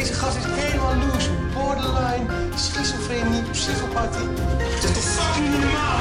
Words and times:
Deze 0.00 0.12
gast 0.12 0.36
is 0.36 0.44
helemaal 0.46 0.94
loose. 0.96 1.30
Borderline, 1.54 2.26
schizofrenie, 2.54 3.42
psychopathie. 3.42 4.28
Het 4.28 4.84
is 4.84 4.92
toch 4.92 5.02
fucking 5.02 5.48
niet 5.50 5.60
normaal? 5.60 5.98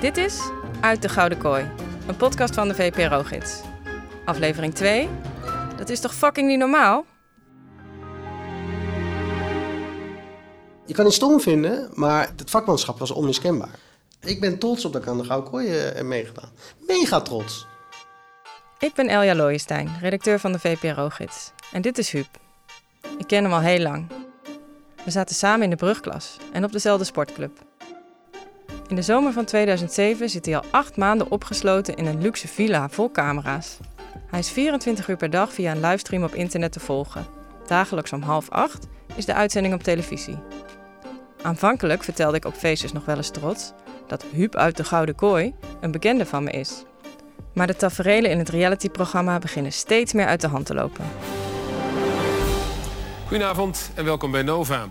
Dit 0.00 0.16
is 0.16 0.40
Uit 0.80 1.02
de 1.02 1.08
Gouden 1.08 1.38
Kooi, 1.38 1.70
een 2.06 2.16
podcast 2.16 2.54
van 2.54 2.68
de 2.68 2.74
VPRO-gids. 2.74 3.60
Aflevering 4.24 4.74
2. 4.74 5.08
Dat 5.76 5.88
is 5.88 6.00
toch 6.00 6.14
fucking 6.14 6.48
niet 6.48 6.58
normaal? 6.58 7.04
Je 10.86 10.94
kan 10.94 11.04
het 11.04 11.14
stom 11.14 11.40
vinden, 11.40 11.90
maar 11.92 12.28
het 12.36 12.50
vakmanschap 12.50 12.98
was 12.98 13.10
onmiskenbaar. 13.10 13.83
Ik 14.24 14.40
ben 14.40 14.58
trots 14.58 14.84
op 14.84 14.92
dat 14.92 15.02
ik 15.02 15.08
aan 15.08 15.18
de 15.18 15.24
Gouden 15.24 15.50
Kooi 15.50 15.68
eh, 15.68 15.94
heb 15.94 16.04
meegedaan. 16.04 16.50
Mega 16.86 17.20
trots. 17.20 17.66
Ik 18.78 18.94
ben 18.94 19.08
Elja 19.08 19.34
Looijenstein, 19.34 19.88
redacteur 20.00 20.40
van 20.40 20.52
de 20.52 20.58
VPRO-gids. 20.58 21.52
En 21.72 21.82
dit 21.82 21.98
is 21.98 22.10
Huub. 22.10 22.26
Ik 23.18 23.26
ken 23.26 23.42
hem 23.42 23.52
al 23.52 23.60
heel 23.60 23.78
lang. 23.78 24.06
We 25.04 25.10
zaten 25.10 25.34
samen 25.34 25.62
in 25.62 25.70
de 25.70 25.76
brugklas 25.76 26.36
en 26.52 26.64
op 26.64 26.72
dezelfde 26.72 27.04
sportclub. 27.04 27.58
In 28.88 28.96
de 28.96 29.02
zomer 29.02 29.32
van 29.32 29.44
2007 29.44 30.30
zit 30.30 30.46
hij 30.46 30.56
al 30.56 30.64
acht 30.70 30.96
maanden 30.96 31.30
opgesloten 31.30 31.96
in 31.96 32.06
een 32.06 32.22
luxe 32.22 32.48
villa 32.48 32.88
vol 32.88 33.10
camera's. 33.10 33.78
Hij 34.26 34.38
is 34.38 34.50
24 34.50 35.08
uur 35.08 35.16
per 35.16 35.30
dag 35.30 35.52
via 35.52 35.72
een 35.72 35.80
livestream 35.80 36.24
op 36.24 36.34
internet 36.34 36.72
te 36.72 36.80
volgen. 36.80 37.26
Dagelijks 37.66 38.12
om 38.12 38.22
half 38.22 38.50
acht 38.50 38.86
is 39.16 39.24
de 39.24 39.34
uitzending 39.34 39.74
op 39.74 39.82
televisie. 39.82 40.38
Aanvankelijk 41.42 42.04
vertelde 42.04 42.36
ik 42.36 42.44
op 42.44 42.54
feestjes 42.54 42.92
nog 42.92 43.04
wel 43.04 43.16
eens 43.16 43.30
trots 43.30 43.72
dat 44.20 44.30
Huub 44.32 44.56
uit 44.56 44.76
de 44.76 44.84
Gouden 44.84 45.14
Kooi 45.14 45.54
een 45.80 45.90
bekende 45.90 46.26
van 46.26 46.44
me 46.44 46.50
is. 46.50 46.84
Maar 47.52 47.66
de 47.66 47.76
taferelen 47.76 48.30
in 48.30 48.38
het 48.38 48.48
realityprogramma 48.48 49.38
beginnen 49.38 49.72
steeds 49.72 50.12
meer 50.12 50.26
uit 50.26 50.40
de 50.40 50.46
hand 50.46 50.66
te 50.66 50.74
lopen. 50.74 51.04
Goedenavond 53.26 53.90
en 53.94 54.04
welkom 54.04 54.30
bij 54.30 54.42
Nova. 54.42 54.88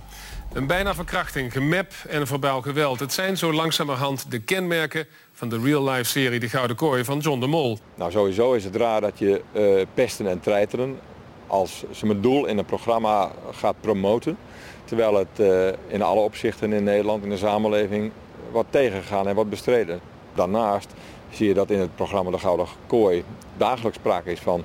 Een 0.53 0.67
bijna 0.67 0.95
verkrachting, 0.95 1.51
gemep 1.51 1.94
en 2.09 2.19
een 2.19 2.27
verbaal 2.27 2.61
geweld. 2.61 2.99
Het 2.99 3.13
zijn 3.13 3.38
zo 3.38 3.53
langzamerhand 3.53 4.31
de 4.31 4.39
kenmerken 4.39 5.05
van 5.33 5.49
de 5.49 5.59
real-life 5.59 6.03
serie 6.03 6.39
De 6.39 6.49
Gouden 6.49 6.75
Kooi 6.75 7.03
van 7.03 7.19
John 7.19 7.39
de 7.39 7.47
Mol. 7.47 7.79
Nou, 7.95 8.11
sowieso 8.11 8.53
is 8.53 8.63
het 8.63 8.75
raar 8.75 9.01
dat 9.01 9.19
je 9.19 9.41
eh, 9.51 9.85
pesten 9.94 10.27
en 10.27 10.39
treiteren 10.39 10.99
als 11.47 11.83
zijn 11.91 12.21
doel 12.21 12.45
in 12.45 12.57
een 12.57 12.66
programma 12.66 13.31
gaat 13.51 13.75
promoten. 13.79 14.38
Terwijl 14.85 15.16
het 15.16 15.39
eh, 15.39 15.67
in 15.88 16.01
alle 16.01 16.21
opzichten 16.21 16.73
in 16.73 16.83
Nederland, 16.83 17.23
in 17.23 17.29
de 17.29 17.38
samenleving, 17.38 18.11
wordt 18.53 18.71
tegengegaan 18.71 19.27
en 19.27 19.35
wordt 19.35 19.49
bestreden. 19.49 19.99
Daarnaast 20.33 20.89
zie 21.29 21.47
je 21.47 21.53
dat 21.53 21.69
in 21.69 21.79
het 21.79 21.95
programma 21.95 22.31
De 22.31 22.39
Gouden 22.39 22.65
Kooi 22.87 23.23
dagelijks 23.57 23.97
sprake 23.97 24.31
is 24.31 24.39
van 24.39 24.63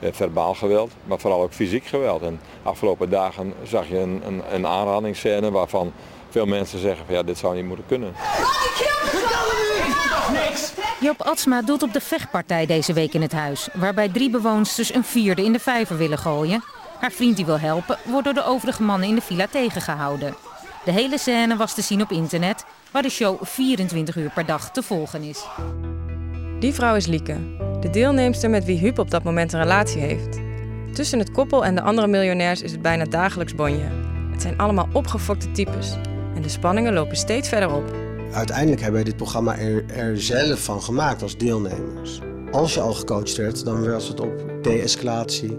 eh, 0.00 0.12
verbaal 0.12 0.54
geweld, 0.54 0.92
maar 1.04 1.18
vooral 1.18 1.42
ook 1.42 1.52
fysiek 1.52 1.84
geweld. 1.84 2.22
En 2.22 2.40
afgelopen 2.62 3.10
dagen 3.10 3.54
zag 3.62 3.88
je 3.88 3.98
een, 3.98 4.22
een, 4.26 4.42
een 4.50 4.66
aanrandingsscène 4.66 5.50
waarvan 5.50 5.92
veel 6.30 6.46
mensen 6.46 6.78
zeggen 6.78 7.06
van 7.06 7.14
ja, 7.14 7.22
dit 7.22 7.38
zou 7.38 7.54
niet 7.54 7.64
moeten 7.64 7.86
kunnen. 7.86 8.14
Joop 11.00 11.22
Atsma 11.22 11.62
doet 11.62 11.82
op 11.82 11.92
de 11.92 12.00
vechtpartij 12.00 12.66
deze 12.66 12.92
week 12.92 13.12
in 13.14 13.22
het 13.22 13.32
huis, 13.32 13.68
waarbij 13.74 14.08
drie 14.08 14.30
bewoonsters 14.30 14.94
een 14.94 15.04
vierde 15.04 15.44
in 15.44 15.52
de 15.52 15.58
vijver 15.58 15.96
willen 15.96 16.18
gooien. 16.18 16.64
Haar 17.00 17.10
vriend 17.10 17.36
die 17.36 17.46
wil 17.46 17.58
helpen, 17.58 17.98
wordt 18.04 18.24
door 18.24 18.34
de 18.34 18.44
overige 18.44 18.82
mannen 18.82 19.08
in 19.08 19.14
de 19.14 19.20
villa 19.20 19.46
tegengehouden. 19.46 20.34
De 20.84 20.90
hele 20.90 21.18
scène 21.18 21.56
was 21.56 21.74
te 21.74 21.82
zien 21.82 22.02
op 22.02 22.10
internet, 22.10 22.64
waar 22.90 23.02
de 23.02 23.10
show 23.10 23.44
24 23.44 24.16
uur 24.16 24.30
per 24.34 24.46
dag 24.46 24.70
te 24.70 24.82
volgen 24.82 25.22
is. 25.22 25.44
Die 26.60 26.74
vrouw 26.74 26.94
is 26.94 27.06
Lieke, 27.06 27.36
de 27.80 27.90
deelnemster 27.90 28.50
met 28.50 28.64
wie 28.64 28.78
Huub 28.78 28.98
op 28.98 29.10
dat 29.10 29.22
moment 29.22 29.52
een 29.52 29.62
relatie 29.62 30.00
heeft. 30.00 30.38
Tussen 30.92 31.18
het 31.18 31.30
koppel 31.30 31.64
en 31.64 31.74
de 31.74 31.82
andere 31.82 32.06
miljonairs 32.06 32.62
is 32.62 32.72
het 32.72 32.82
bijna 32.82 33.04
dagelijks 33.04 33.54
bonje. 33.54 33.88
Het 34.30 34.42
zijn 34.42 34.58
allemaal 34.58 34.88
opgefokte 34.92 35.50
types 35.50 35.96
en 36.34 36.42
de 36.42 36.48
spanningen 36.48 36.92
lopen 36.92 37.16
steeds 37.16 37.48
verder 37.48 37.74
op. 37.74 37.92
Uiteindelijk 38.32 38.80
hebben 38.80 39.00
wij 39.00 39.10
dit 39.10 39.16
programma 39.16 39.58
er, 39.58 39.84
er 39.86 40.20
zelf 40.20 40.64
van 40.64 40.82
gemaakt 40.82 41.22
als 41.22 41.36
deelnemers. 41.36 42.20
Als 42.50 42.74
je 42.74 42.80
al 42.80 42.92
gecoacht 42.92 43.36
werd, 43.36 43.64
dan 43.64 43.90
was 43.90 44.08
het 44.08 44.20
op 44.20 44.62
de-escalatie. 44.62 45.58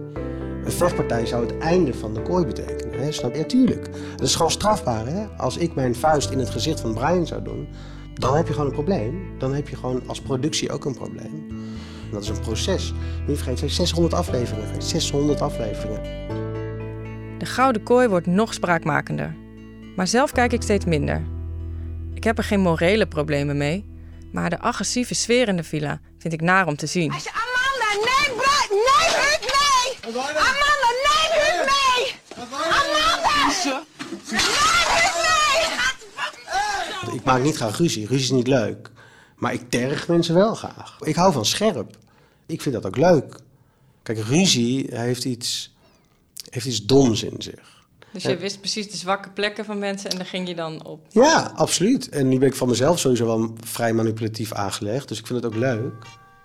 Een 0.66 0.72
vechtpartij 0.72 1.26
zou 1.26 1.46
het 1.46 1.58
einde 1.58 1.94
van 1.94 2.14
de 2.14 2.22
kooi 2.22 2.46
betekenen. 2.46 2.89
Hè? 3.00 3.12
Snap 3.12 3.34
je? 3.34 3.40
Ja, 3.40 3.46
tuurlijk. 3.46 3.90
Dat 4.16 4.28
is 4.28 4.36
gewoon 4.36 4.52
strafbaar. 4.52 5.08
Hè? 5.08 5.26
Als 5.38 5.58
ik 5.58 5.76
mijn 5.76 5.96
vuist 5.96 6.30
in 6.30 6.40
het 6.40 6.50
gezicht 6.50 6.80
van 6.80 6.94
Brian 6.94 7.28
zou 7.28 7.42
doen, 7.42 7.68
dan 8.14 8.36
heb 8.36 8.48
je 8.48 8.54
gewoon 8.54 8.68
een 8.68 8.74
probleem. 8.74 9.32
Dan 9.38 9.54
heb 9.54 9.70
je 9.70 9.76
gewoon 9.76 10.02
als 10.08 10.22
productie 10.22 10.72
ook 10.72 10.86
een 10.86 10.96
probleem. 10.96 11.48
Dat 12.12 12.24
is 12.24 12.30
een 12.30 12.40
proces. 12.40 12.94
Niet 13.28 13.38
vergeten, 13.38 13.70
600 13.70 14.14
afleveringen. 14.14 14.82
600 14.82 15.42
afleveringen. 15.42 16.28
De 17.38 17.46
Gouden 17.46 17.84
Kooi 17.84 18.08
wordt 18.08 18.28
nog 18.28 18.54
spraakmakender. 18.54 19.36
Maar 19.96 20.08
zelf 20.08 20.32
kijk 20.32 20.54
ik 20.54 20.62
steeds 20.62 20.86
minder. 20.86 21.24
Ik 22.14 22.24
heb 22.24 22.38
er 22.38 22.44
geen 22.44 22.60
morele 22.60 23.08
problemen 23.08 23.58
mee, 23.58 23.86
maar 24.32 24.50
de 24.50 24.60
agressieve 24.60 25.14
sfeer 25.16 25.48
in 25.48 25.56
de 25.56 25.64
villa 25.64 26.00
vind 26.18 26.34
ik 26.34 26.42
naar 26.42 26.68
om 26.68 26.76
te 26.76 26.86
zien. 26.86 27.12
Als 27.14 27.24
je 27.24 27.30
Amanda, 27.32 27.90
nee, 28.10 28.28
nee, 28.28 28.68
nee! 28.88 29.88
Amanda, 30.02 30.50
nee, 31.06 31.26
Huub, 31.40 31.66
nee! 31.72 32.16
Amanda! 32.36 33.84
Nee, 34.30 34.40
Huub, 34.92 35.16
nee! 37.06 37.16
Ik 37.16 37.19
maak 37.34 37.44
niet 37.44 37.56
graag 37.56 37.78
ruzie. 37.78 38.08
Ruzie 38.08 38.24
is 38.24 38.32
niet 38.32 38.48
leuk. 38.48 38.92
Maar 39.36 39.54
ik 39.54 39.70
terg 39.70 40.08
mensen 40.08 40.36
wel 40.36 40.56
graag. 40.56 40.98
Ik 41.02 41.16
hou 41.16 41.34
van 41.34 41.46
scherp. 41.46 41.98
Ik 42.46 42.62
vind 42.62 42.76
dat 42.76 42.86
ook 42.86 42.98
leuk. 42.98 43.36
Kijk, 44.04 44.20
ruzie 44.20 44.88
heeft 44.90 45.26
iets, 45.26 45.76
heeft 46.50 46.66
iets 46.66 46.86
doms 46.86 47.24
in 47.24 47.36
zich. 47.38 47.78
Dus 48.12 48.24
je 48.24 48.38
wist 48.38 48.60
precies 48.60 48.92
de 48.92 48.98
zwakke 48.98 49.30
plekken 49.30 49.66
van 49.66 49.80
mensen 49.80 50.10
en 50.10 50.18
daar 50.18 50.26
ging 50.26 50.48
je 50.48 50.56
dan 50.56 50.86
op. 50.86 51.06
Ja, 51.10 51.52
absoluut. 51.56 52.10
En 52.10 52.28
nu 52.28 52.38
ben 52.40 52.48
ik 52.48 52.56
van 52.56 52.68
mezelf 52.68 53.00
sowieso 53.00 53.26
wel 53.26 53.54
vrij 53.64 53.94
manipulatief 53.94 54.54
aangelegd. 54.54 55.08
Dus 55.08 55.20
ik 55.20 55.28
vind 55.28 55.44
het 55.44 55.54
ook 55.54 55.60
leuk. 55.60 55.94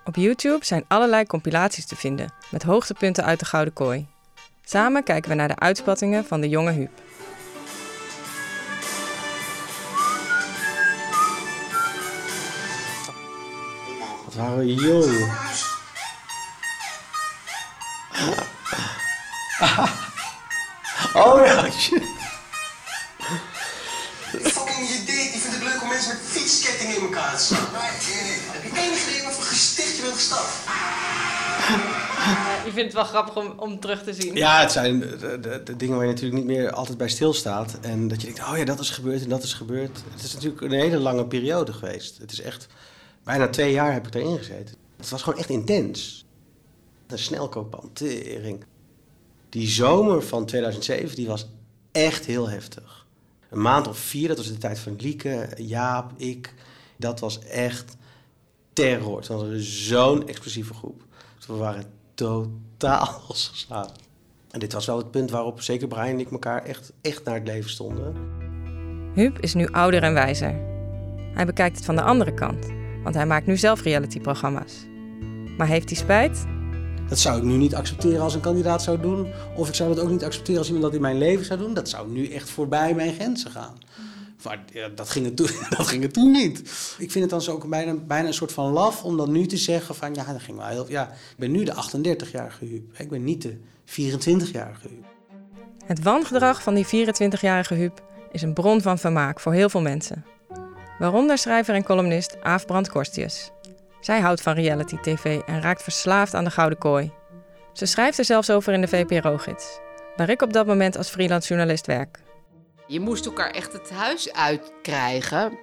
Op 0.05 0.15
YouTube 0.15 0.65
zijn 0.65 0.85
allerlei 0.87 1.25
compilaties 1.25 1.85
te 1.85 1.95
vinden 1.95 2.33
met 2.51 2.63
hoogtepunten 2.63 3.23
uit 3.23 3.39
de 3.39 3.45
Gouden 3.45 3.73
Kooi. 3.73 4.07
Samen 4.63 5.03
kijken 5.03 5.29
we 5.29 5.35
naar 5.35 5.47
de 5.47 5.59
uitspattingen 5.59 6.25
van 6.25 6.41
de 6.41 6.49
jonge 6.49 6.71
Huub. 6.71 7.01
Waren 14.35 14.73
jong. 14.73 15.33
Oh 21.15 21.45
ja, 21.45 21.71
shit. 21.71 22.03
Fucking 24.41 24.89
idee, 24.89 25.31
die 25.31 25.41
vindt 25.41 25.55
het 25.55 25.63
leuk 25.63 25.81
om 25.81 25.87
mensen 25.87 26.11
met 26.11 26.21
fietskettingen 26.23 26.95
in 26.95 27.01
elkaar 27.01 27.35
te 27.37 27.43
slaan. 27.43 27.67
Heb 27.71 28.73
je 28.73 28.81
enig 28.81 29.07
idee 29.07 29.23
wat 29.23 29.33
voor 29.33 29.43
gesticht 29.43 29.95
je 29.95 30.01
bent 30.01 30.13
gestapt? 30.13 30.53
Je 32.65 32.71
vindt 32.71 32.83
het 32.83 32.93
wel 32.93 33.03
grappig 33.03 33.35
om, 33.35 33.53
om 33.57 33.79
terug 33.79 34.03
te 34.03 34.13
zien. 34.13 34.35
Ja, 34.35 34.59
het 34.59 34.71
zijn 34.71 34.99
de, 34.99 35.39
de, 35.41 35.61
de 35.63 35.75
dingen 35.75 35.95
waar 35.95 36.05
je 36.05 36.11
natuurlijk 36.11 36.43
niet 36.43 36.57
meer 36.57 36.71
altijd 36.71 36.97
bij 36.97 37.09
stilstaat. 37.09 37.77
En 37.81 38.07
dat 38.07 38.21
je 38.21 38.27
denkt, 38.27 38.49
oh 38.49 38.57
ja, 38.57 38.65
dat 38.65 38.79
is 38.79 38.89
gebeurd 38.89 39.23
en 39.23 39.29
dat 39.29 39.43
is 39.43 39.53
gebeurd. 39.53 40.01
Het 40.13 40.23
is 40.23 40.33
natuurlijk 40.33 40.61
een 40.61 40.71
hele 40.71 40.97
lange 40.97 41.25
periode 41.25 41.73
geweest. 41.73 42.17
Het 42.17 42.31
is 42.31 42.41
echt, 42.41 42.67
bijna 43.25 43.49
twee 43.49 43.71
jaar 43.71 43.93
heb 43.93 44.07
ik 44.07 44.15
erin 44.15 44.37
gezeten. 44.37 44.75
Het 44.97 45.09
was 45.09 45.21
gewoon 45.21 45.39
echt 45.39 45.49
intens. 45.49 46.25
Een 47.07 47.19
snelkoopantering. 47.19 48.63
Die 49.49 49.67
zomer 49.67 50.23
van 50.23 50.45
2007, 50.45 51.15
die 51.15 51.27
was 51.27 51.47
echt 51.91 52.25
heel 52.25 52.49
heftig. 52.49 53.05
Een 53.49 53.61
maand 53.61 53.87
of 53.87 53.97
vier, 53.97 54.27
dat 54.27 54.37
was 54.37 54.47
de 54.47 54.57
tijd 54.57 54.79
van 54.79 54.95
Lieke, 54.97 55.49
Jaap, 55.55 56.11
ik. 56.17 56.53
Dat 56.97 57.19
was 57.19 57.39
echt 57.39 57.97
terror. 58.73 59.21
Toen 59.21 59.37
hadden 59.37 59.63
zo'n 59.63 60.27
explosieve 60.27 60.73
groep. 60.73 61.03
Dus 61.37 61.45
we 61.45 61.53
waren 61.53 61.85
totaal 62.13 63.21
losgeslagen. 63.27 63.95
En 64.51 64.59
dit 64.59 64.73
was 64.73 64.85
wel 64.85 64.97
het 64.97 65.11
punt 65.11 65.29
waarop 65.29 65.61
zeker 65.61 65.87
Brian 65.87 66.05
en 66.05 66.19
ik 66.19 66.31
elkaar 66.31 66.63
echt, 66.63 66.91
echt 67.01 67.23
naar 67.23 67.35
het 67.35 67.47
leven 67.47 67.69
stonden. 67.69 68.15
Huub 69.13 69.39
is 69.39 69.53
nu 69.53 69.67
ouder 69.67 70.03
en 70.03 70.13
wijzer. 70.13 70.55
Hij 71.33 71.45
bekijkt 71.45 71.75
het 71.75 71.85
van 71.85 71.95
de 71.95 72.01
andere 72.01 72.33
kant, 72.33 72.67
want 73.05 73.17
hij 73.17 73.25
maakt 73.25 73.45
nu 73.45 73.57
zelf 73.57 73.81
realityprogramma's. 73.81 74.73
Maar 75.57 75.67
heeft 75.67 75.89
hij 75.89 75.97
spijt? 75.97 76.45
Dat 77.07 77.19
zou 77.19 77.37
ik 77.37 77.43
nu 77.43 77.53
niet 77.53 77.75
accepteren 77.75 78.21
als 78.21 78.33
een 78.33 78.39
kandidaat 78.41 78.83
zou 78.83 78.99
doen. 78.99 79.27
Of 79.55 79.67
ik 79.67 79.73
zou 79.73 79.95
dat 79.95 80.03
ook 80.03 80.09
niet 80.09 80.23
accepteren 80.23 80.57
als 80.57 80.67
iemand 80.67 80.85
dat 80.85 80.95
in 80.95 81.01
mijn 81.01 81.17
leven 81.17 81.45
zou 81.45 81.59
doen. 81.59 81.73
Dat 81.73 81.89
zou 81.89 82.11
nu 82.11 82.27
echt 82.27 82.49
voorbij 82.49 82.93
mijn 82.93 83.13
grenzen 83.13 83.51
gaan. 83.51 83.77
Maar 84.43 84.63
ja, 84.73 84.87
dat, 84.87 85.09
ging 85.09 85.25
het 85.25 85.35
toen, 85.35 85.49
dat 85.77 85.87
ging 85.87 86.03
het 86.03 86.13
toen 86.13 86.31
niet. 86.31 86.59
Ik 86.97 87.11
vind 87.11 87.13
het 87.13 87.29
dan 87.29 87.41
zo 87.41 87.51
ook 87.51 87.69
bijna, 87.69 87.93
bijna 87.93 88.27
een 88.27 88.33
soort 88.33 88.51
van 88.51 88.71
laf 88.71 89.03
om 89.03 89.17
dan 89.17 89.31
nu 89.31 89.45
te 89.45 89.57
zeggen 89.57 89.95
van... 89.95 90.13
Ja, 90.13 90.31
dat 90.31 90.41
ging 90.41 90.57
wel 90.57 90.67
heel... 90.67 90.85
Ja, 90.89 91.03
ik 91.09 91.37
ben 91.37 91.51
nu 91.51 91.63
de 91.63 91.73
38-jarige 91.73 92.65
Huub. 92.65 92.99
Ik 92.99 93.09
ben 93.09 93.23
niet 93.23 93.41
de 93.41 93.57
24-jarige 93.85 94.87
Huub. 94.87 95.05
Het 95.85 96.03
wangedrag 96.03 96.63
van 96.63 96.73
die 96.73 96.85
24-jarige 96.85 97.73
Huub 97.73 98.03
is 98.31 98.41
een 98.41 98.53
bron 98.53 98.81
van 98.81 98.97
vermaak 98.97 99.39
voor 99.39 99.53
heel 99.53 99.69
veel 99.69 99.81
mensen. 99.81 100.25
Waaronder 100.99 101.37
schrijver 101.37 101.75
en 101.75 101.83
columnist 101.83 102.37
Aaf 102.41 102.65
Brand 102.65 102.89
Korstius. 102.89 103.51
Zij 103.99 104.19
houdt 104.19 104.41
van 104.41 104.53
reality 104.53 104.97
tv 104.97 105.41
en 105.45 105.61
raakt 105.61 105.83
verslaafd 105.83 106.33
aan 106.33 106.43
de 106.43 106.49
Gouden 106.49 106.77
Kooi. 106.77 107.11
Ze 107.73 107.85
schrijft 107.85 108.17
er 108.17 108.25
zelfs 108.25 108.49
over 108.49 108.73
in 108.73 108.81
de 108.81 108.87
VPRO-gids, 108.87 109.79
waar 110.15 110.29
ik 110.29 110.41
op 110.41 110.53
dat 110.53 110.65
moment 110.65 110.97
als 110.97 111.09
freelance 111.09 111.47
journalist 111.47 111.85
werk. 111.85 112.19
Je 112.87 112.99
moest 112.99 113.25
elkaar 113.25 113.51
echt 113.51 113.73
het 113.73 113.89
huis 113.89 114.33
uitkrijgen. 114.33 115.57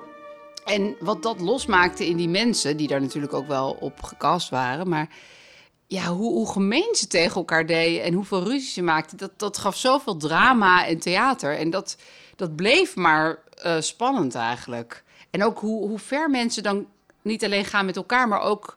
En 0.65 0.97
wat 1.01 1.23
dat 1.23 1.41
losmaakte 1.41 2.07
in 2.07 2.17
die 2.17 2.29
mensen, 2.29 2.77
die 2.77 2.89
daar 2.89 3.01
natuurlijk 3.01 3.33
ook 3.33 3.47
wel 3.47 3.77
op 3.81 4.03
gecast 4.03 4.49
waren, 4.49 4.89
maar 4.89 5.09
ja, 5.87 6.07
hoe, 6.07 6.33
hoe 6.33 6.53
gemeen 6.53 6.95
ze 6.95 7.07
tegen 7.07 7.37
elkaar 7.37 7.67
deden 7.67 8.03
en 8.03 8.13
hoeveel 8.13 8.43
ruzie 8.43 8.71
ze 8.71 8.83
maakten, 8.83 9.17
dat, 9.17 9.33
dat 9.37 9.59
gaf 9.59 9.77
zoveel 9.77 10.17
drama 10.17 10.87
en 10.87 10.99
theater. 10.99 11.59
En 11.59 11.71
dat, 11.71 11.97
dat 12.37 12.57
bleef 12.57 12.97
maar 12.97 13.39
uh, 13.67 13.81
spannend 13.81 14.35
eigenlijk. 14.35 15.05
En 15.33 15.45
ook 15.45 15.59
hoe, 15.59 15.89
hoe 15.89 15.99
ver 15.99 16.31
mensen 16.31 16.63
dan 16.63 16.87
niet 17.23 17.45
alleen 17.45 17.65
gaan 17.65 17.87
met 17.87 17.97
elkaar, 17.97 18.29
maar 18.29 18.41
ook 18.41 18.77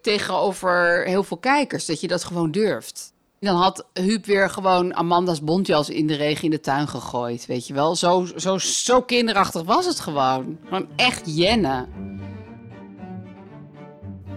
tegenover 0.00 1.04
heel 1.04 1.22
veel 1.22 1.36
kijkers. 1.36 1.86
Dat 1.86 2.00
je 2.00 2.08
dat 2.08 2.24
gewoon 2.24 2.50
durft. 2.50 3.12
Dan 3.40 3.56
had 3.56 3.86
Huub 3.92 4.26
weer 4.26 4.50
gewoon 4.50 4.94
Amanda's 4.94 5.42
bontjas 5.42 5.90
in 5.90 6.06
de 6.06 6.14
regen 6.14 6.44
in 6.44 6.50
de 6.50 6.60
tuin 6.60 6.88
gegooid. 6.88 7.46
Weet 7.46 7.66
je 7.66 7.74
wel? 7.74 7.96
Zo, 7.96 8.26
zo, 8.36 8.58
zo 8.58 9.02
kinderachtig 9.02 9.62
was 9.62 9.86
het 9.86 10.00
gewoon. 10.00 10.58
Gewoon 10.64 10.88
echt 10.96 11.36
jennen. 11.36 11.88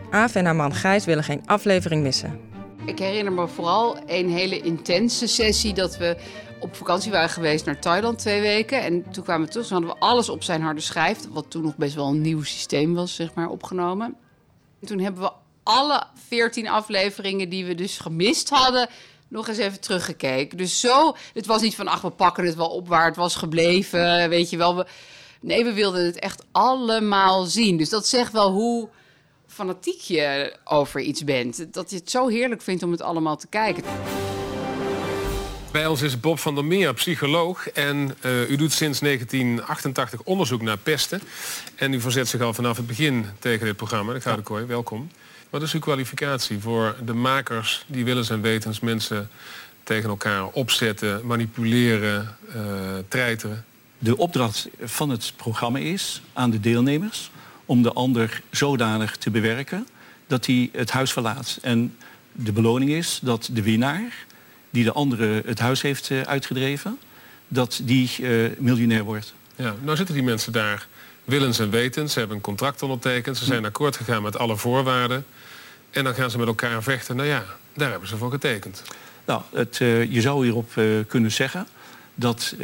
Aaf 0.09 0.35
en 0.35 0.45
haar 0.45 0.55
man 0.55 0.73
Gijs 0.73 1.05
willen 1.05 1.23
geen 1.23 1.41
aflevering 1.45 2.03
missen. 2.03 2.39
Ik 2.85 2.99
herinner 2.99 3.33
me 3.33 3.47
vooral 3.47 3.97
een 4.05 4.29
hele 4.29 4.61
intense 4.61 5.27
sessie 5.27 5.73
dat 5.73 5.97
we 5.97 6.17
op 6.65 6.75
vakantie 6.75 7.11
waren 7.11 7.29
geweest 7.29 7.65
naar 7.65 7.79
Thailand 7.79 8.19
twee 8.19 8.41
weken. 8.41 8.81
En 8.81 9.11
toen 9.11 9.23
kwamen 9.23 9.45
we 9.45 9.51
terug, 9.51 9.67
toen 9.67 9.77
hadden 9.77 9.95
we 9.95 10.05
alles 10.05 10.29
op 10.29 10.43
zijn 10.43 10.61
harde 10.61 10.81
schijf, 10.81 11.19
wat 11.29 11.45
toen 11.49 11.61
nog 11.61 11.75
best 11.75 11.95
wel 11.95 12.07
een 12.07 12.21
nieuw 12.21 12.43
systeem 12.43 12.93
was, 12.93 13.15
zeg 13.15 13.33
maar, 13.33 13.49
opgenomen. 13.49 14.15
En 14.81 14.87
toen 14.87 14.99
hebben 14.99 15.21
we 15.21 15.31
alle 15.63 16.03
veertien 16.27 16.67
afleveringen 16.67 17.49
die 17.49 17.65
we 17.65 17.75
dus 17.75 17.97
gemist 17.97 18.49
hadden, 18.49 18.89
nog 19.27 19.47
eens 19.47 19.57
even 19.57 19.79
teruggekeken. 19.79 20.57
Dus 20.57 20.79
zo, 20.79 21.15
het 21.33 21.45
was 21.45 21.61
niet 21.61 21.75
van, 21.75 21.87
ach, 21.87 22.01
we 22.01 22.09
pakken 22.09 22.45
het 22.45 22.55
wel 22.55 22.69
op 22.69 22.87
waar 22.87 23.05
het 23.05 23.15
was 23.15 23.35
gebleven, 23.35 24.29
weet 24.29 24.49
je 24.49 24.57
wel. 24.57 24.75
We, 24.75 24.85
nee, 25.41 25.63
we 25.63 25.73
wilden 25.73 26.05
het 26.05 26.19
echt 26.19 26.43
allemaal 26.51 27.43
zien. 27.43 27.77
Dus 27.77 27.89
dat 27.89 28.07
zegt 28.07 28.31
wel 28.31 28.51
hoe 28.51 28.89
fanatiek 29.47 29.99
je 29.99 30.55
over 30.63 31.01
iets 31.01 31.23
bent. 31.23 31.73
Dat 31.73 31.89
je 31.89 31.95
het 31.95 32.11
zo 32.11 32.27
heerlijk 32.27 32.61
vindt 32.61 32.83
om 32.83 32.91
het 32.91 33.01
allemaal 33.01 33.37
te 33.37 33.47
kijken. 33.47 33.83
Bij 35.75 35.87
ons 35.87 36.01
is 36.01 36.19
Bob 36.19 36.39
van 36.39 36.55
der 36.55 36.65
Meer, 36.65 36.93
psycholoog. 36.93 37.69
En 37.69 38.15
uh, 38.25 38.49
u 38.49 38.55
doet 38.55 38.71
sinds 38.71 38.99
1988 38.99 40.21
onderzoek 40.21 40.61
naar 40.61 40.77
pesten. 40.77 41.21
En 41.75 41.93
u 41.93 42.01
verzet 42.01 42.27
zich 42.27 42.41
al 42.41 42.53
vanaf 42.53 42.77
het 42.77 42.87
begin 42.87 43.25
tegen 43.39 43.65
dit 43.65 43.75
programma. 43.75 44.13
De 44.13 44.21
Gouden 44.21 44.45
Kooi, 44.45 44.65
welkom. 44.65 45.09
Wat 45.49 45.61
is 45.61 45.73
uw 45.73 45.79
kwalificatie 45.79 46.59
voor 46.59 46.95
de 47.05 47.13
makers 47.13 47.85
die 47.87 48.05
willens 48.05 48.29
en 48.29 48.41
wetens 48.41 48.79
mensen 48.79 49.29
tegen 49.83 50.09
elkaar 50.09 50.45
opzetten, 50.45 51.25
manipuleren, 51.25 52.37
uh, 52.55 52.61
treiteren? 53.07 53.65
De 53.97 54.17
opdracht 54.17 54.67
van 54.83 55.09
het 55.09 55.33
programma 55.35 55.79
is 55.79 56.21
aan 56.33 56.49
de 56.49 56.59
deelnemers 56.59 57.31
om 57.65 57.81
de 57.81 57.93
ander 57.93 58.41
zodanig 58.51 59.17
te 59.17 59.29
bewerken 59.29 59.87
dat 60.27 60.45
hij 60.45 60.69
het 60.71 60.91
huis 60.91 61.11
verlaat. 61.11 61.59
En 61.61 61.95
de 62.31 62.51
beloning 62.51 62.91
is 62.91 63.19
dat 63.23 63.49
de 63.51 63.61
winnaar, 63.61 64.25
die 64.75 64.83
de 64.83 64.91
andere 64.91 65.41
het 65.45 65.59
huis 65.59 65.81
heeft 65.81 66.09
uh, 66.09 66.21
uitgedreven, 66.21 66.99
dat 67.47 67.79
die 67.83 68.11
uh, 68.19 68.49
miljonair 68.57 69.03
wordt. 69.03 69.33
Ja, 69.55 69.75
nou 69.81 69.97
zitten 69.97 70.15
die 70.15 70.23
mensen 70.23 70.51
daar 70.51 70.87
willens 71.23 71.59
en 71.59 71.69
wetens. 71.69 72.13
Ze 72.13 72.19
hebben 72.19 72.37
een 72.37 72.43
contract 72.43 72.81
ondertekend. 72.81 73.37
Ze 73.37 73.45
zijn 73.45 73.59
hm. 73.59 73.65
akkoord 73.65 73.97
gegaan 73.97 74.21
met 74.21 74.37
alle 74.37 74.57
voorwaarden. 74.57 75.25
En 75.91 76.03
dan 76.03 76.13
gaan 76.13 76.31
ze 76.31 76.37
met 76.37 76.47
elkaar 76.47 76.83
vechten. 76.83 77.15
Nou 77.15 77.27
ja, 77.27 77.45
daar 77.73 77.89
hebben 77.89 78.09
ze 78.09 78.17
voor 78.17 78.31
getekend. 78.31 78.83
Nou, 79.25 79.41
het, 79.53 79.79
uh, 79.79 80.11
je 80.11 80.21
zou 80.21 80.43
hierop 80.43 80.71
kunnen 81.07 81.31
zeggen 81.31 81.67
dat 82.15 82.55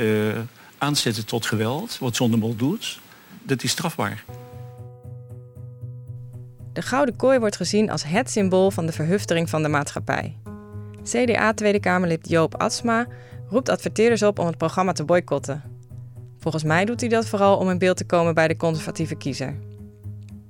aanzetten 0.77 1.25
tot 1.25 1.45
geweld, 1.45 1.97
wat 1.99 2.15
Zondemol 2.15 2.55
doet, 2.55 2.99
dat 3.43 3.63
is 3.63 3.71
strafbaar. 3.71 4.23
De 6.73 6.81
gouden 6.81 7.15
kooi 7.15 7.39
wordt 7.39 7.55
gezien 7.55 7.89
als 7.89 8.03
het 8.03 8.29
symbool 8.29 8.71
van 8.71 8.85
de 8.85 8.91
verhuftering 8.91 9.49
van 9.49 9.63
de 9.63 9.69
maatschappij. 9.69 10.40
CDA 11.03 11.53
Tweede 11.53 11.80
Kamerlid 11.80 12.30
Joop 12.30 12.62
Atsma 12.62 13.07
roept 13.50 13.69
adverteerders 13.69 14.24
op 14.24 14.39
om 14.39 14.45
het 14.45 14.57
programma 14.57 14.92
te 14.92 15.03
boycotten. 15.03 15.63
Volgens 16.39 16.63
mij 16.63 16.86
doet 16.86 17.00
hij 17.00 17.09
dat 17.09 17.25
vooral 17.27 17.57
om 17.57 17.69
in 17.69 17.77
beeld 17.77 17.98
te 17.98 18.06
komen 18.06 18.33
bij 18.33 18.48
de 18.48 18.57
conservatieve 18.57 19.15
kiezer. 19.15 19.56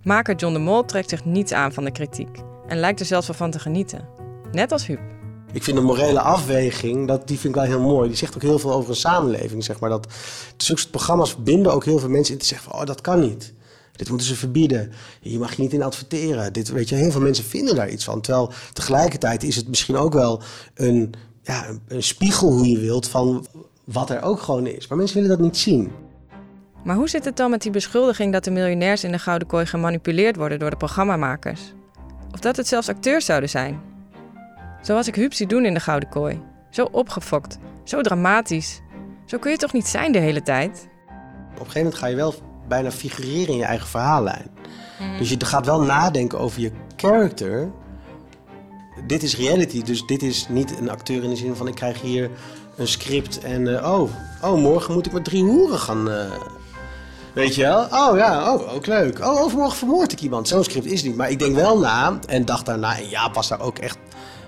Maker 0.03 0.35
John 0.35 0.53
de 0.53 0.59
Mol 0.59 0.85
trekt 0.85 1.09
zich 1.09 1.25
niets 1.25 1.51
aan 1.51 1.73
van 1.73 1.83
de 1.83 1.91
kritiek 1.91 2.39
en 2.67 2.77
lijkt 2.77 2.99
er 2.99 3.05
zelfs 3.05 3.27
wel 3.27 3.35
van 3.35 3.51
te 3.51 3.59
genieten. 3.59 4.07
Net 4.51 4.71
als 4.71 4.85
Huub. 4.85 4.99
Ik 5.51 5.63
vind 5.63 5.77
de 5.77 5.83
morele 5.83 6.19
afweging, 6.19 7.07
dat, 7.07 7.27
die 7.27 7.39
vind 7.39 7.55
ik 7.55 7.61
wel 7.61 7.69
heel 7.69 7.81
mooi. 7.81 8.07
Die 8.07 8.17
zegt 8.17 8.35
ook 8.35 8.41
heel 8.41 8.59
veel 8.59 8.73
over 8.73 8.89
een 8.89 8.95
samenleving. 8.95 9.63
Zeg 9.63 9.79
maar, 9.79 9.89
dat 9.89 10.07
zulke 10.57 10.89
programma's 10.89 11.43
binden 11.43 11.73
ook 11.73 11.85
heel 11.85 11.99
veel 11.99 12.09
mensen 12.09 12.33
in 12.33 12.39
te 12.39 12.45
zeggen 12.45 12.71
van, 12.71 12.79
oh, 12.79 12.85
dat 12.85 13.01
kan 13.01 13.19
niet. 13.19 13.53
Dit 13.95 14.09
moeten 14.09 14.27
ze 14.27 14.35
verbieden. 14.35 14.91
Hier 15.21 15.39
mag 15.39 15.55
je 15.55 15.61
niet 15.61 15.73
in 15.73 15.83
adverteren. 15.83 16.53
Dit, 16.53 16.69
weet 16.69 16.89
je, 16.89 16.95
heel 16.95 17.11
veel 17.11 17.21
mensen 17.21 17.43
vinden 17.43 17.75
daar 17.75 17.89
iets 17.89 18.03
van. 18.03 18.21
Terwijl 18.21 18.51
tegelijkertijd 18.73 19.43
is 19.43 19.55
het 19.55 19.67
misschien 19.67 19.95
ook 19.95 20.13
wel 20.13 20.41
een, 20.73 21.13
ja, 21.43 21.65
een 21.87 22.03
spiegel, 22.03 22.51
hoe 22.51 22.69
je 22.69 22.79
wilt, 22.79 23.07
van 23.07 23.47
wat 23.83 24.09
er 24.09 24.21
ook 24.21 24.41
gewoon 24.41 24.67
is. 24.67 24.87
Maar 24.87 24.97
mensen 24.97 25.21
willen 25.21 25.37
dat 25.37 25.45
niet 25.45 25.57
zien. 25.57 25.91
Maar 26.83 26.95
hoe 26.95 27.09
zit 27.09 27.25
het 27.25 27.37
dan 27.37 27.49
met 27.49 27.61
die 27.61 27.71
beschuldiging 27.71 28.31
dat 28.33 28.43
de 28.43 28.51
miljonairs 28.51 29.03
in 29.03 29.11
de 29.11 29.19
Gouden 29.19 29.47
Kooi 29.47 29.65
gemanipuleerd 29.65 30.35
worden 30.35 30.59
door 30.59 30.69
de 30.69 30.77
programmamakers? 30.77 31.61
Of 32.33 32.39
dat 32.39 32.57
het 32.57 32.67
zelfs 32.67 32.89
acteurs 32.89 33.25
zouden 33.25 33.49
zijn? 33.49 33.81
Zoals 34.81 35.07
ik 35.07 35.15
Huub 35.15 35.33
zie 35.33 35.47
doen 35.47 35.65
in 35.65 35.73
de 35.73 35.79
Gouden 35.79 36.09
Kooi. 36.09 36.41
Zo 36.69 36.87
opgefokt, 36.91 37.57
zo 37.83 38.01
dramatisch. 38.01 38.81
Zo 39.25 39.37
kun 39.37 39.51
je 39.51 39.57
toch 39.57 39.73
niet 39.73 39.87
zijn 39.87 40.11
de 40.11 40.19
hele 40.19 40.41
tijd? 40.41 40.89
Op 41.53 41.59
een 41.59 41.65
gegeven 41.65 41.81
moment 41.81 41.95
ga 41.95 42.07
je 42.07 42.15
wel 42.15 42.33
bijna 42.71 42.91
figureren 42.91 43.47
in 43.47 43.57
je 43.57 43.63
eigen 43.63 43.87
verhaallijn. 43.87 44.49
Mhm. 44.99 45.17
Dus 45.17 45.29
je 45.29 45.45
gaat 45.45 45.65
wel 45.65 45.81
nadenken 45.81 46.39
over 46.39 46.61
je 46.61 46.71
character. 46.95 47.71
Dit 49.07 49.23
is 49.23 49.37
reality, 49.37 49.83
dus 49.83 50.05
dit 50.05 50.23
is 50.23 50.45
niet 50.49 50.77
een 50.79 50.89
acteur 50.89 51.23
in 51.23 51.29
de 51.29 51.35
zin 51.35 51.55
van 51.55 51.67
ik 51.67 51.75
krijg 51.75 52.01
hier 52.01 52.29
een 52.77 52.87
script 52.87 53.39
en 53.39 53.61
uh, 53.67 53.91
oh, 53.93 54.09
oh, 54.41 54.61
morgen 54.61 54.93
moet 54.93 55.05
ik 55.05 55.11
met 55.11 55.23
drie 55.23 55.43
hoeren 55.43 55.79
gaan. 55.79 56.09
Uh, 56.09 56.31
weet 57.33 57.55
je 57.55 57.61
wel? 57.61 57.83
Oh 57.83 58.17
ja, 58.17 58.53
oh, 58.53 58.73
ook 58.73 58.85
leuk. 58.85 59.19
Oh, 59.19 59.41
overmorgen 59.41 59.77
vermoord 59.77 60.11
ik 60.11 60.21
iemand. 60.21 60.47
Zo'n 60.47 60.63
script 60.63 60.85
is 60.85 61.03
niet. 61.03 61.15
Maar 61.15 61.29
ik 61.29 61.39
denk 61.39 61.55
wel 61.55 61.79
na 61.79 62.19
en 62.27 62.45
dacht 62.45 62.65
daarna, 62.65 62.97
en 62.97 63.09
ja, 63.09 63.31
was 63.31 63.47
daar 63.47 63.61
ook 63.61 63.77
echt 63.77 63.97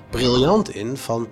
briljant 0.09 0.75
in, 0.75 0.97
van, 0.97 1.27